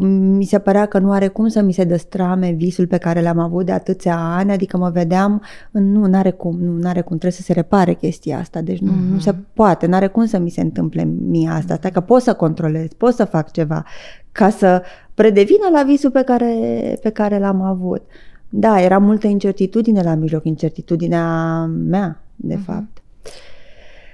[0.00, 3.38] mi se părea că nu are cum să mi se destrame visul pe care l-am
[3.38, 7.42] avut de atâția ani, adică mă vedeam, nu, n-are cum, nu are cum, trebuie să
[7.42, 9.12] se repare chestia asta, deci nu, uh-huh.
[9.12, 9.46] nu se mhm.
[9.54, 13.14] poate, n-are cum să mi se întâmple mie asta, asta că pot să controlez, pot
[13.14, 13.84] să fac ceva
[14.32, 14.82] ca să
[15.14, 16.54] predevină la visul pe care,
[17.02, 18.02] pe care l-am avut.
[18.48, 22.64] Da, era multă incertitudine la mijloc, incertitudinea mea, de uh-huh.
[22.64, 23.02] fapt.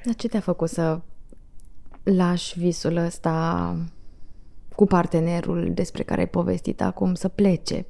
[0.04, 1.00] Dar ce te-a făcut să
[2.02, 3.76] lași visul ăsta
[4.78, 7.86] cu partenerul despre care ai povestit acum să plece?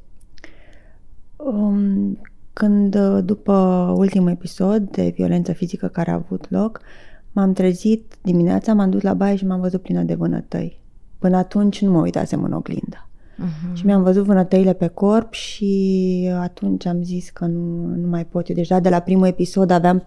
[1.36, 2.20] Um,
[2.52, 3.52] când, după
[3.96, 6.80] ultimul episod de violență fizică care a avut loc,
[7.32, 10.80] m-am trezit dimineața, m-am dus la baie și m-am văzut plină de vânătăi.
[11.18, 13.08] Până atunci nu mă uitasem în oglindă.
[13.36, 13.72] Uh-huh.
[13.72, 18.48] Și mi-am văzut vânătăile pe corp și atunci am zis că nu, nu mai pot.
[18.48, 20.06] Eu deja de la primul episod aveam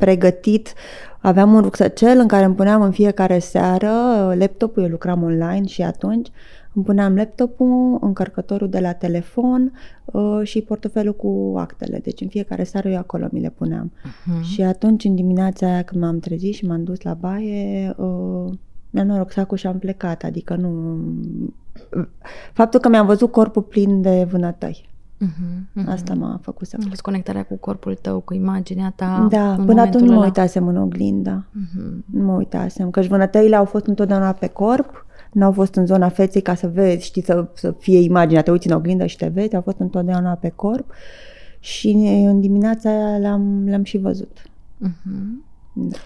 [0.00, 0.74] pregătit,
[1.20, 3.90] aveam un rucsăcel în care îmi puneam în fiecare seară
[4.38, 6.28] laptopul, eu lucram online și atunci
[6.72, 9.72] îmi puneam laptopul, încărcătorul de la telefon
[10.04, 11.98] uh, și portofelul cu actele.
[11.98, 13.92] Deci în fiecare seară eu acolo mi le puneam.
[13.92, 14.42] Uh-huh.
[14.42, 18.52] Și atunci în dimineața aia când m-am trezit și m-am dus la baie, uh,
[18.90, 20.22] mi-am noroc sacul și am plecat.
[20.22, 20.98] Adică nu...
[22.52, 24.88] Faptul că mi-am văzut corpul plin de vânătăi.
[25.24, 25.86] Uh-huh, uh-huh.
[25.86, 27.00] Asta m-a făcut să plec.
[27.00, 29.26] Conectarea cu corpul tău, cu imaginea ta.
[29.30, 31.46] Da, până atunci nu mă uitasem în oglindă.
[31.50, 32.04] Uh-huh.
[32.04, 36.42] Nu mă uitasem, că vânătăile au fost întotdeauna pe corp, n-au fost în zona feței
[36.42, 39.54] ca să vezi, știi, să, să fie imaginea, te uiți în oglindă și te vezi,
[39.54, 40.92] au fost întotdeauna pe corp
[41.58, 41.88] și
[42.26, 44.38] în dimineața aia l-am, l-am și văzut.
[44.88, 45.48] Uh-huh.
[45.72, 45.98] Da.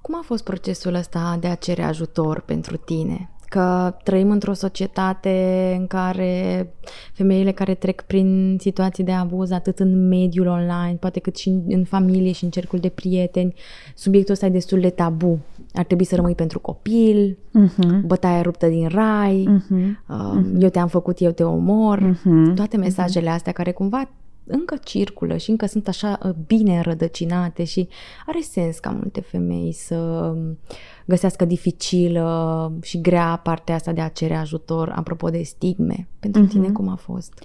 [0.00, 3.30] Cum a fost procesul ăsta de a cere ajutor pentru tine?
[3.48, 6.66] Că trăim într-o societate în care
[7.12, 11.84] femeile care trec prin situații de abuz, atât în mediul online, poate cât și în
[11.84, 13.54] familie și în cercul de prieteni,
[13.94, 15.38] subiectul ăsta e destul de tabu.
[15.74, 18.00] Ar trebui să rămâi pentru copil, uh-huh.
[18.04, 20.04] bătaia ruptă din rai, uh-huh.
[20.08, 22.54] Uh, eu te-am făcut, eu te omor, uh-huh.
[22.54, 24.08] toate mesajele astea care cumva
[24.46, 27.88] încă circulă și încă sunt așa uh, bine înrădăcinate și
[28.26, 30.58] are sens ca multe femei să um,
[31.06, 36.08] găsească dificilă și grea partea asta de a cere ajutor, apropo de stigme.
[36.20, 36.48] Pentru uh-huh.
[36.48, 37.42] tine cum a fost?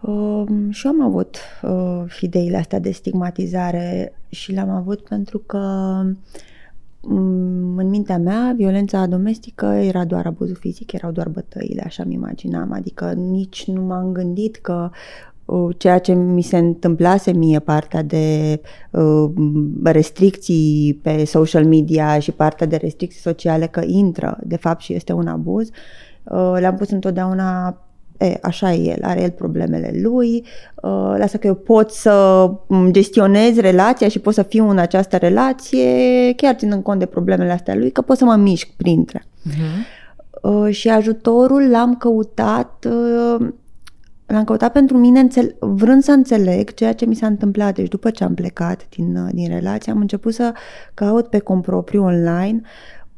[0.00, 5.58] Uh, și am avut uh, ideile astea de stigmatizare și le-am avut pentru că
[7.00, 12.14] um, în mintea mea, violența domestică era doar abuzul fizic, erau doar bătăile, așa mi
[12.14, 14.90] imaginam, adică nici nu m-am gândit că
[15.76, 19.30] ceea ce mi se întâmplase mie, partea de uh,
[19.82, 25.12] restricții pe social media și partea de restricții sociale, că intră, de fapt, și este
[25.12, 25.68] un abuz,
[26.24, 27.76] uh, le-am pus întotdeauna
[28.22, 30.44] E, așa e el, are el problemele lui,
[30.82, 32.50] uh, lasă că eu pot să
[32.90, 35.86] gestionez relația și pot să fiu în această relație,
[36.36, 39.24] chiar ținând cont de problemele astea lui, că pot să mă mișc printre.
[39.24, 40.00] Uh-huh.
[40.42, 43.48] Uh, și ajutorul l-am căutat uh,
[44.32, 47.74] L-am căutat pentru mine înțel- vrând să înțeleg ceea ce mi s-a întâmplat.
[47.74, 50.52] Deci după ce am plecat din, uh, din relație, am început să
[50.94, 52.60] caut pe compropriu online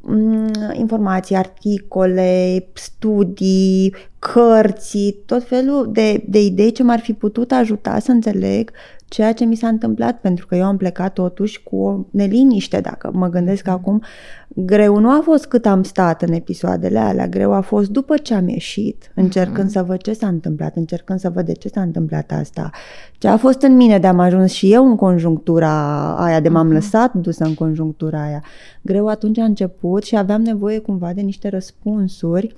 [0.01, 7.99] mm, informații, articole, studii, cărți, tot felul de, de idei ce m-ar fi putut ajuta
[7.99, 8.71] să înțeleg
[9.15, 13.11] ceea ce mi s-a întâmplat, pentru că eu am plecat totuși cu o neliniște, dacă
[13.13, 13.73] mă gândesc mm-hmm.
[13.73, 14.03] acum,
[14.49, 18.35] greu nu a fost cât am stat în episoadele alea, greu a fost după ce
[18.35, 19.73] am ieșit, încercând mm-hmm.
[19.73, 22.71] să văd ce s-a întâmplat, încercând să văd de ce s-a întâmplat asta,
[23.19, 26.69] ce a fost în mine de am ajuns și eu în conjunctura aia, de m-am
[26.69, 26.73] mm-hmm.
[26.73, 28.43] lăsat dusă în conjunctura aia.
[28.83, 32.55] Greu atunci a început și aveam nevoie cumva de niște răspunsuri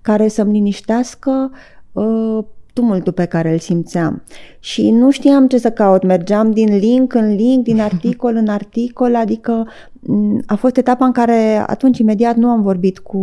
[0.00, 1.50] care să-mi liniștească
[1.92, 4.22] uh, tumultul pe care îl simțeam.
[4.58, 9.16] Și nu știam ce să caut, mergeam din link în link, din articol în articol,
[9.16, 9.66] adică
[10.00, 13.18] mm, a fost etapa în care atunci imediat nu am vorbit cu,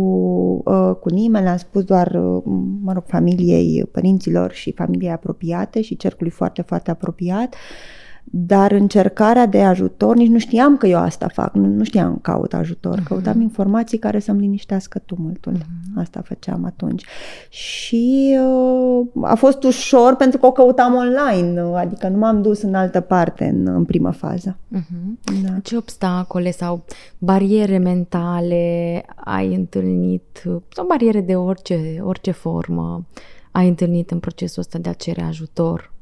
[0.64, 2.42] uh, cu nimeni, le-am spus doar, uh,
[2.82, 7.54] mă rog, familiei, părinților și familiei apropiate și cercului foarte, foarte apropiat.
[7.54, 7.97] Uh,
[8.30, 12.54] dar încercarea de ajutor, nici nu știam că eu asta fac, nu, nu știam caut
[12.54, 13.04] ajutor, uh-huh.
[13.04, 15.52] căutam informații care să-mi liniștească tumultul.
[15.52, 16.00] Uh-huh.
[16.00, 17.04] Asta făceam atunci.
[17.48, 22.74] Și uh, a fost ușor pentru că o căutam online, adică nu m-am dus în
[22.74, 24.56] altă parte în, în primă fază.
[24.76, 25.32] Uh-huh.
[25.42, 25.58] Da.
[25.62, 26.84] Ce obstacole sau
[27.18, 33.06] bariere mentale ai întâlnit, sau bariere de orice, orice formă,
[33.50, 35.92] ai întâlnit în procesul ăsta de a cere ajutor?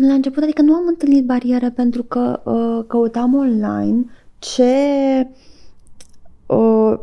[0.00, 4.04] La început, adică nu am întâlnit bariere pentru că uh, căutam online
[4.38, 4.72] ce
[6.46, 6.98] uh,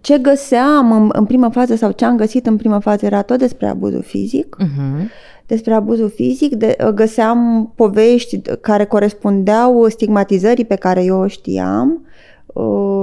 [0.00, 3.38] ce găseam în, în prima fază sau ce am găsit în prima fază era tot
[3.38, 4.56] despre abuzul fizic.
[4.60, 5.06] Uh-huh.
[5.46, 12.17] Despre abuzul fizic, de, găseam povești care corespundeau stigmatizării pe care eu o știam Uh,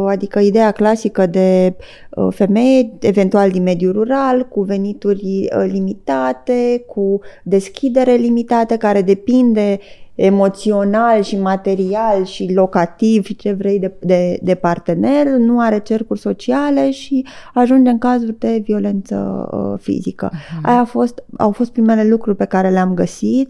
[0.08, 1.76] adică ideea clasică de
[2.10, 9.80] uh, femeie, eventual din mediul rural, cu venituri uh, limitate, cu deschidere limitată, care depinde
[10.16, 16.20] emoțional și material și locativ și ce vrei de, de, de partener, nu are cercuri
[16.20, 20.32] sociale și ajunge în cazuri de violență uh, fizică.
[20.32, 20.62] Uh-huh.
[20.64, 23.50] Aia a fost, au fost primele lucruri pe care le-am găsit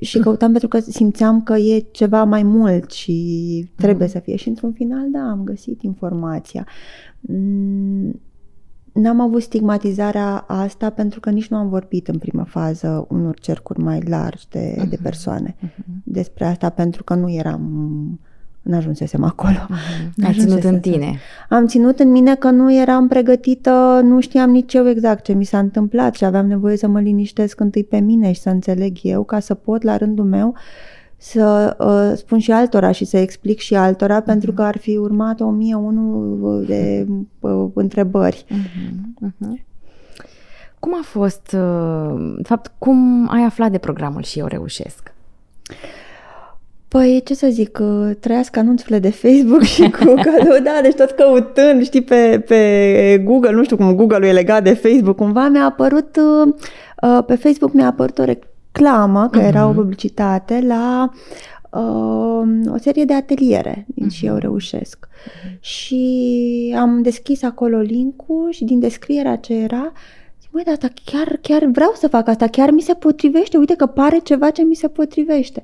[0.00, 4.12] și căutam pentru că simțeam că e ceva mai mult și trebuie mm.
[4.12, 4.36] să fie.
[4.36, 6.66] Și într-un final, da, am găsit informația.
[7.20, 8.20] Mm,
[8.92, 13.80] n-am avut stigmatizarea asta pentru că nici nu am vorbit în prima fază unor cercuri
[13.80, 14.88] mai largi de, uh-huh.
[14.88, 15.84] de persoane uh-huh.
[16.04, 18.20] despre asta pentru că nu eram
[18.66, 19.56] n-ajunsesem acolo.
[19.56, 20.24] Uh-huh.
[20.26, 21.18] Ai ținut în tine.
[21.48, 25.44] Am ținut în mine că nu eram pregătită, nu știam nici eu exact ce mi
[25.44, 29.22] s-a întâmplat și aveam nevoie să mă liniștesc întâi pe mine și să înțeleg eu
[29.22, 30.54] ca să pot la rândul meu
[31.16, 34.24] să uh, spun și altora și să explic și altora uh-huh.
[34.24, 37.06] pentru că ar fi urmat o mie unu de
[37.40, 38.44] uh, întrebări.
[38.48, 39.26] Uh-huh.
[39.26, 39.64] Uh-huh.
[40.78, 45.14] Cum a fost, uh, de fapt, cum ai aflat de programul și eu reușesc?
[46.96, 47.78] Păi, ce să zic,
[48.20, 53.50] trăiască anunțurile de Facebook și cu cadou, da, deci tot căutând, știi, pe, pe Google,
[53.50, 57.86] nu știu cum Google-ul e legat de Facebook, cumva mi-a apărut, uh, pe Facebook mi-a
[57.86, 59.46] apărut o reclamă, că uh-huh.
[59.46, 59.76] era o mhm.
[59.76, 61.10] publicitate, la
[61.70, 64.12] uh, o serie de ateliere din uh-huh.
[64.12, 65.08] Și Eu Reușesc.
[65.08, 65.60] Uh-huh.
[65.60, 69.92] Și am deschis acolo link-ul și din descrierea ce era,
[70.40, 73.74] zic, măi, dar asta chiar, chiar vreau să fac asta, chiar mi se potrivește, uite
[73.74, 75.62] că pare ceva ce mi se potrivește.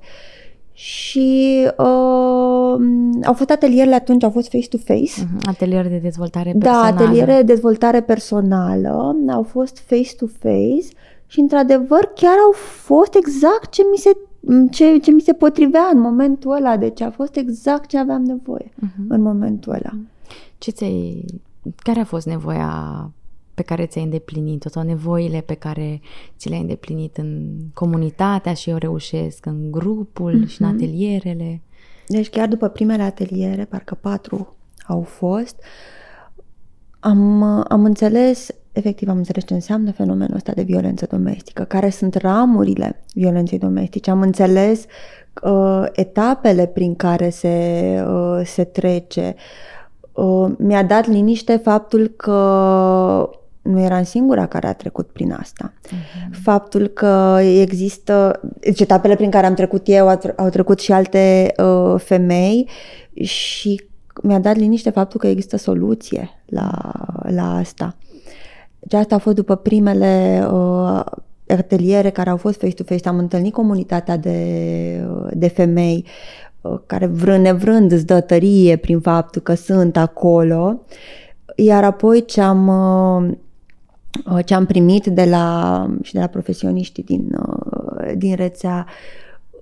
[0.73, 2.77] Și uh,
[3.25, 5.20] au fost atelierele atunci, au fost face-to-face.
[5.20, 5.49] Uh-huh.
[5.49, 6.97] Ateliere de dezvoltare da, personală.
[6.97, 9.16] Da, ateliere de dezvoltare personală.
[9.29, 10.89] Au fost face-to-face
[11.27, 14.11] și, într-adevăr, chiar au fost exact ce mi se,
[14.70, 16.77] ce, ce mi se potrivea în momentul ăla.
[16.77, 19.09] Deci a fost exact ce aveam nevoie uh-huh.
[19.09, 19.91] în momentul ăla.
[20.59, 21.25] Ce ți
[21.77, 23.11] Care a fost nevoia
[23.55, 26.00] pe care ți-ai îndeplinit-o sau nevoile pe care
[26.38, 30.48] ți le-ai îndeplinit în comunitatea și eu reușesc, în grupul mm-hmm.
[30.48, 30.76] și în mhm.
[30.76, 31.61] atelierele.
[32.07, 35.57] Deci chiar după primele ateliere, parcă patru au fost,
[37.00, 42.14] am, am înțeles, efectiv am înțeles ce înseamnă fenomenul ăsta de violență domestică, care sunt
[42.14, 44.11] ramurile violenței domestice.
[44.11, 44.84] Am înțeles
[45.42, 49.34] uh, etapele prin care se, uh, se trece.
[50.12, 53.30] Uh, mi-a dat liniște faptul că
[53.63, 55.73] nu eram singura care a trecut prin asta.
[55.73, 56.31] Uh-huh.
[56.43, 62.01] Faptul că există, deci etapele prin care am trecut eu, au trecut și alte uh,
[62.01, 62.69] femei
[63.15, 63.85] și
[64.23, 66.71] mi-a dat liniște faptul că există soluție la,
[67.23, 67.97] la asta.
[68.79, 71.05] Deci asta a fost după primele uh,
[71.49, 73.09] ateliere care au fost face-to-face.
[73.09, 74.39] Am întâlnit comunitatea de,
[75.11, 76.07] uh, de femei
[76.61, 80.81] uh, care vrând nevrând îți dă tărie prin faptul că sunt acolo.
[81.57, 83.51] Iar apoi ce am uh, Uh,
[84.45, 88.87] ce am primit de la, și de la profesioniștii din, uh, din rețea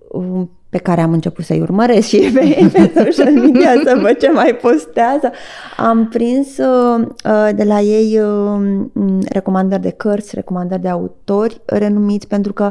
[0.09, 4.31] um, pe care am început să-i urmăresc și pe, pe social media să văd ce
[4.31, 5.31] mai postează.
[5.77, 7.07] Am prins uh,
[7.55, 8.93] de la ei um,
[9.29, 12.71] recomandări de cărți, recomandări de autori renumiți pentru că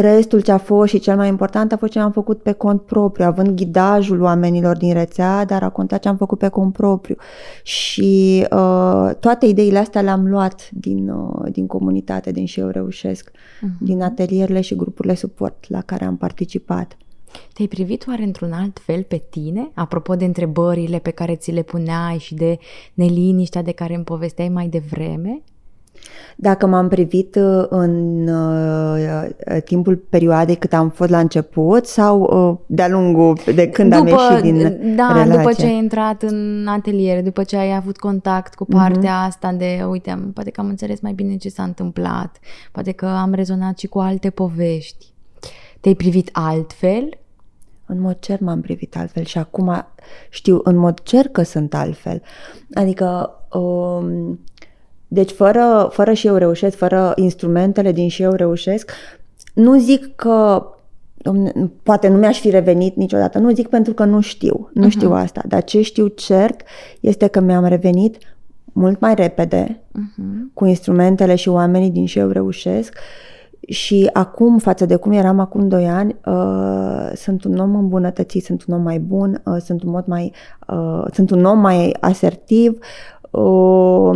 [0.00, 2.82] Restul ce a fost și cel mai important a fost ce am făcut pe cont
[2.82, 7.16] propriu, având ghidajul oamenilor din rețea, dar a contat ce am făcut pe cont propriu.
[7.62, 13.30] Și uh, toate ideile astea le-am luat din, uh, din comunitate, din și eu reușesc,
[13.30, 13.78] uh-huh.
[13.80, 16.96] din atelierele și grupurile suport la care am participat.
[17.52, 19.70] Te-ai privit oare într-un alt fel pe tine?
[19.74, 22.58] Apropo de întrebările pe care ți le puneai și de
[22.94, 25.42] neliniștea de care îmi povesteai mai devreme?
[26.36, 32.20] Dacă m-am privit uh, în uh, uh, timpul perioadei cât am fost la început sau
[32.20, 35.36] uh, de-a lungul de când după, am ieșit din Da, relație?
[35.36, 39.28] după ce ai intrat în atelier, după ce ai avut contact cu partea uh-huh.
[39.28, 42.38] asta de, uite, am, poate că am înțeles mai bine ce s-a întâmplat,
[42.72, 45.06] poate că am rezonat și cu alte povești.
[45.80, 47.08] Te-ai privit altfel?
[47.86, 49.86] În mod cer m-am privit altfel și acum
[50.30, 52.22] știu în mod cer că sunt altfel.
[52.74, 53.30] Adică...
[53.50, 54.40] Um,
[55.12, 58.90] deci fără, fără și eu reușesc, fără instrumentele din și eu reușesc,
[59.54, 60.66] nu zic că
[61.82, 64.90] poate nu mi-aș fi revenit niciodată, nu zic pentru că nu știu, nu uh-huh.
[64.90, 66.60] știu asta, dar ce știu cert
[67.00, 68.18] este că mi-am revenit
[68.72, 70.52] mult mai repede, uh-huh.
[70.54, 72.98] cu instrumentele și oamenii din și eu reușesc
[73.68, 78.64] și acum, față de cum eram acum 2 ani, uh, sunt un om îmbunătățit, sunt
[78.64, 80.32] un om mai bun, uh, sunt un mod mai,
[80.68, 82.78] uh, sunt un om mai asertiv,
[83.32, 84.10] uh,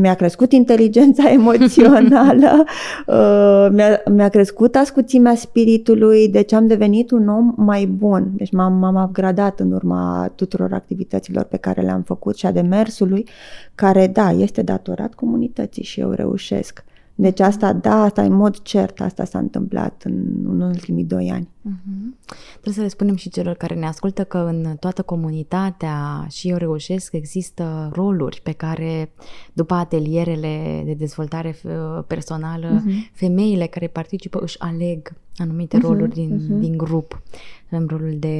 [0.00, 2.64] mi-a crescut inteligența emoțională,
[3.06, 8.30] uh, mi-a, mi-a crescut ascuțimea spiritului, deci am devenit un om mai bun.
[8.34, 13.28] Deci m-am, m-am upgradat în urma tuturor activităților pe care le-am făcut și a demersului,
[13.74, 16.84] care, da, este datorat comunității și eu reușesc.
[17.18, 20.12] Deci asta, da, asta în mod cert, asta s-a întâmplat în,
[20.48, 21.48] în ultimii doi ani.
[21.68, 22.34] Uh-huh.
[22.52, 26.56] Trebuie să le spunem și celor care ne ascultă că în toată comunitatea și eu
[26.56, 29.10] reușesc există roluri pe care
[29.52, 33.12] după atelierele de dezvoltare uh, personală, uh-huh.
[33.12, 35.82] femeile care participă își aleg anumite uh-huh.
[35.82, 36.60] roluri din, uh-huh.
[36.60, 37.22] din grup.
[37.70, 38.38] Avem rolul de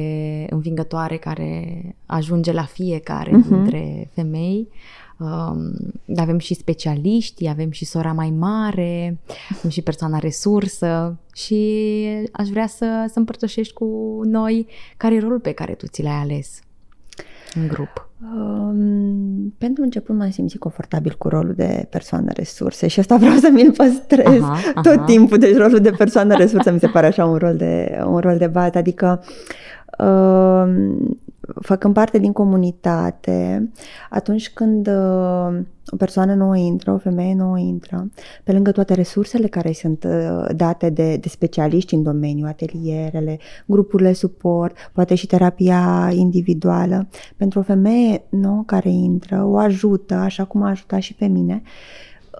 [0.49, 3.47] învingătoare care ajunge la fiecare uh-huh.
[3.47, 4.75] dintre femei Um,
[6.15, 9.17] avem și specialiști, avem și sora mai mare,
[9.57, 15.39] avem și persoana resursă și aș vrea să, să împărtășești cu noi care e rolul
[15.39, 16.59] pe care tu ți l-ai ales
[17.53, 18.09] în grup.
[18.35, 23.49] Um, pentru început m-am simțit confortabil cu rolul de persoană resurse și asta vreau să
[23.51, 24.81] mi-l păstrez aha, aha.
[24.81, 25.37] tot timpul.
[25.37, 28.47] Deci rolul de persoană resursă mi se pare așa un rol de, un rol de
[28.47, 28.77] bază.
[28.77, 29.23] Adică
[29.99, 30.73] uh,
[31.61, 33.69] făcând parte din comunitate,
[34.09, 38.09] atunci când uh, o persoană nouă intră, o femeie nouă intră,
[38.43, 44.13] pe lângă toate resursele care sunt uh, date de, de specialiști în domeniu, atelierele, grupurile
[44.13, 50.61] suport, poate și terapia individuală, pentru o femeie nouă care intră, o ajută, așa cum
[50.61, 51.61] a ajutat și pe mine,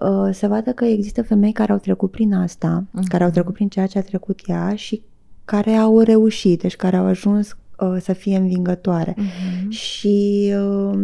[0.02, 3.08] uh, să vadă că există femei care au trecut prin asta, uh-huh.
[3.08, 5.02] care au trecut prin ceea ce a trecut ea și
[5.44, 9.14] care au reușit, deci care au ajuns Uh, să fie învingătoare.
[9.14, 9.68] Uh-huh.
[9.68, 10.98] Și uh,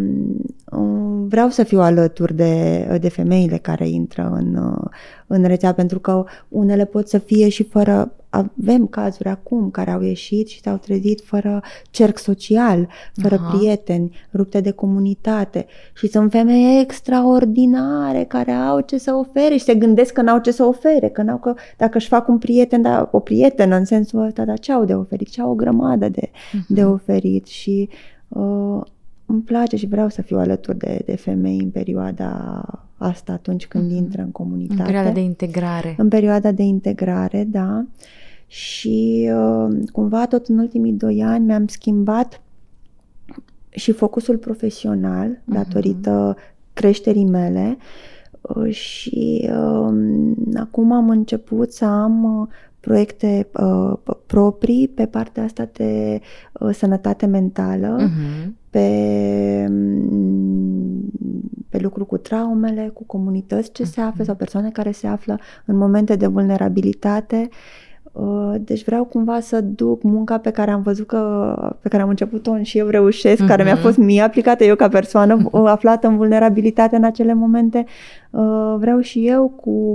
[0.71, 4.91] uh, vreau să fiu alături de, de femeile care intră în, uh,
[5.27, 10.03] în rețea, pentru că unele pot să fie și fără avem cazuri acum care au
[10.03, 13.57] ieșit și s-au trezit fără cerc social, fără Aha.
[13.57, 19.75] prieteni, rupte de comunitate și sunt femei extraordinare care au ce să ofere și se
[19.75, 23.09] gândesc că n-au ce să ofere, că n-au că dacă își fac un prieten, da,
[23.13, 25.29] o prietenă în sensul ăsta, dar ce au de oferit?
[25.29, 26.67] Ce au o grămadă de, uh-huh.
[26.69, 27.89] de oferit și
[28.29, 28.81] uh,
[29.27, 32.63] îmi place și vreau să fiu alături de, de femei în perioada
[32.97, 33.97] asta atunci când uh-huh.
[33.97, 34.81] intră în comunitate.
[34.81, 35.95] În perioada de integrare.
[35.99, 37.85] În perioada de integrare, da.
[38.55, 42.43] Și uh, cumva tot în ultimii doi ani mi-am schimbat
[43.71, 45.45] și focusul profesional uh-huh.
[45.55, 46.37] datorită
[46.73, 47.77] creșterii mele
[48.41, 49.95] uh, și uh,
[50.55, 52.49] acum am început să am uh,
[52.81, 53.93] proiecte uh,
[54.27, 56.21] proprii pe partea asta de
[56.53, 58.49] uh, sănătate mentală, uh-huh.
[58.71, 58.89] pe,
[59.71, 61.11] mm,
[61.69, 63.91] pe lucru cu traumele, cu comunități ce uh-huh.
[63.91, 67.49] se află sau persoane care se află în momente de vulnerabilitate.
[67.51, 67.83] Uh,
[68.61, 72.63] deci vreau cumva să duc munca pe care am văzut că, pe care am început-o
[72.63, 73.47] și eu reușesc, uh-huh.
[73.47, 75.65] care mi-a fost mie aplicată eu ca persoană uh-huh.
[75.65, 77.85] aflată în vulnerabilitate în acele momente.
[78.31, 79.95] Uh, vreau și eu cu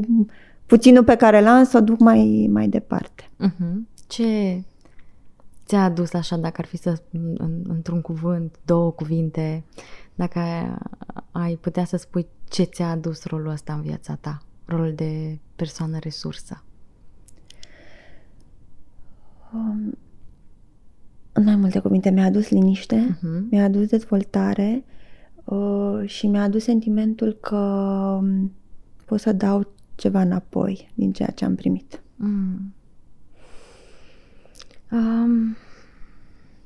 [0.65, 3.23] puținul pe care l-am să o duc mai, mai departe.
[3.23, 3.75] Uh-huh.
[4.07, 4.61] Ce
[5.65, 7.01] ți-a adus așa, dacă ar fi să,
[7.37, 9.63] în, într-un cuvânt, două cuvinte,
[10.15, 10.77] dacă ai,
[11.31, 15.97] ai putea să spui ce ți-a adus rolul ăsta în viața ta, rolul de persoană
[15.99, 16.63] resursă?
[19.53, 19.97] Um,
[21.31, 23.49] în mai multe cuvinte, mi-a adus liniște, uh-huh.
[23.49, 24.83] mi-a adus dezvoltare
[25.43, 27.55] uh, și mi-a adus sentimentul că
[28.21, 28.51] um,
[29.05, 32.01] pot să dau ceva înapoi din ceea ce am primit.
[32.15, 32.73] Mm.
[34.91, 35.55] Um,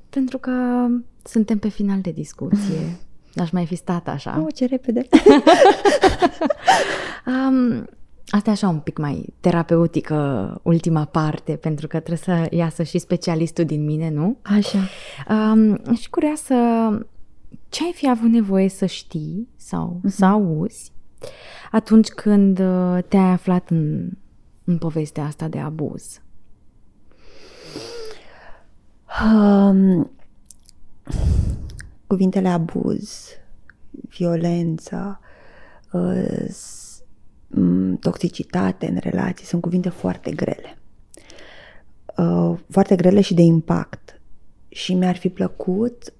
[0.09, 0.87] pentru că
[1.23, 2.99] suntem pe final de discuție.
[3.35, 4.41] Aș mai fi stat așa.
[4.41, 5.01] Oh, ce repede!
[7.27, 7.87] um,
[8.35, 12.97] asta e așa un pic mai terapeutică, ultima parte, pentru că trebuie să iasă și
[12.97, 14.37] specialistul din mine, nu?
[14.41, 14.79] Așa.
[15.29, 16.55] Um, și curioasă,
[17.69, 20.09] ce ai fi avut nevoie să știi sau uh-huh.
[20.09, 20.91] să auzi
[21.71, 24.09] atunci când uh, te-ai aflat în,
[24.63, 26.21] în povestea asta de abuz?
[29.25, 30.11] Um,
[32.07, 33.25] cuvintele abuz,
[33.91, 35.19] violență,
[35.91, 36.45] uh,
[37.99, 40.77] toxicitate în relații sunt cuvinte foarte grele.
[42.17, 44.21] Uh, foarte grele și de impact.
[44.69, 46.13] Și mi-ar fi plăcut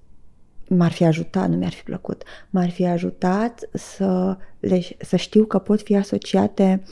[0.68, 5.58] m-ar fi ajutat, nu mi-ar fi plăcut, m-ar fi ajutat să, le, să știu că
[5.58, 6.82] pot fi asociate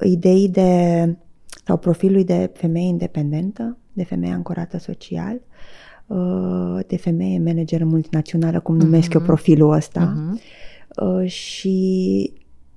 [0.00, 1.16] idei de
[1.64, 5.40] sau profilului de femeie independentă, de femeie ancorată social,
[6.06, 9.14] uh, de femeie manager multinațională, cum numesc uh-huh.
[9.14, 10.40] eu profilul ăsta, uh-huh.
[11.02, 12.32] uh, și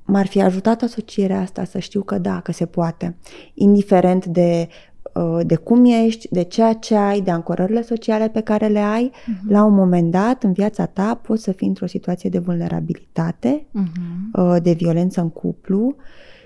[0.06, 3.16] m-ar fi ajutat asocierea asta să știu că da, că se poate,
[3.54, 4.68] indiferent de
[5.14, 9.12] uh, de cum ești, de ceea ce ai, de ancorările sociale pe care le ai,
[9.12, 9.50] uh-huh.
[9.50, 14.62] la un moment dat în viața ta poți să fii într-o situație de vulnerabilitate, uh-huh.
[14.62, 15.96] de violență în cuplu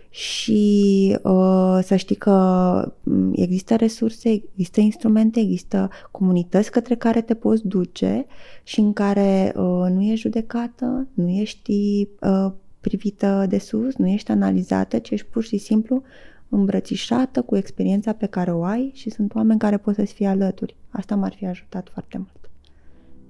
[0.10, 7.34] și uh, să știi că mm, există resurse, există instrumente, există comunități către care te
[7.34, 8.26] poți duce
[8.64, 14.32] și în care uh, nu ești judecată, nu ești uh, privită de sus, nu ești
[14.32, 16.02] analizată, ci ești pur și simplu
[16.50, 20.76] îmbrățișată cu experiența pe care o ai și sunt oameni care pot să-ți fie alături.
[20.90, 22.50] Asta m-ar fi ajutat foarte mult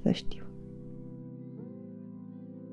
[0.02, 0.44] să știu.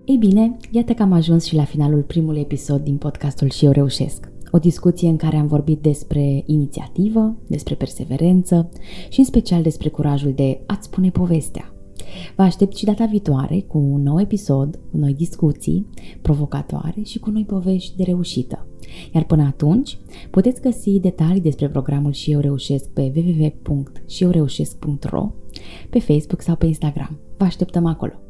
[0.05, 3.71] Ei bine, iată că am ajuns și la finalul primului episod din podcastul Și eu
[3.71, 4.29] reușesc.
[4.51, 8.69] O discuție în care am vorbit despre inițiativă, despre perseverență
[9.09, 11.76] și în special despre curajul de a-ți spune povestea.
[12.37, 15.87] Vă aștept și data viitoare cu un nou episod, cu noi discuții
[16.23, 18.67] provocatoare și cu noi povești de reușită.
[19.15, 19.99] Iar până atunci,
[20.31, 25.31] puteți găsi detalii despre programul Și eu reușesc pe www.șieureușesc.ro,
[25.91, 27.19] pe Facebook sau pe Instagram.
[27.37, 28.26] Vă așteptăm acolo!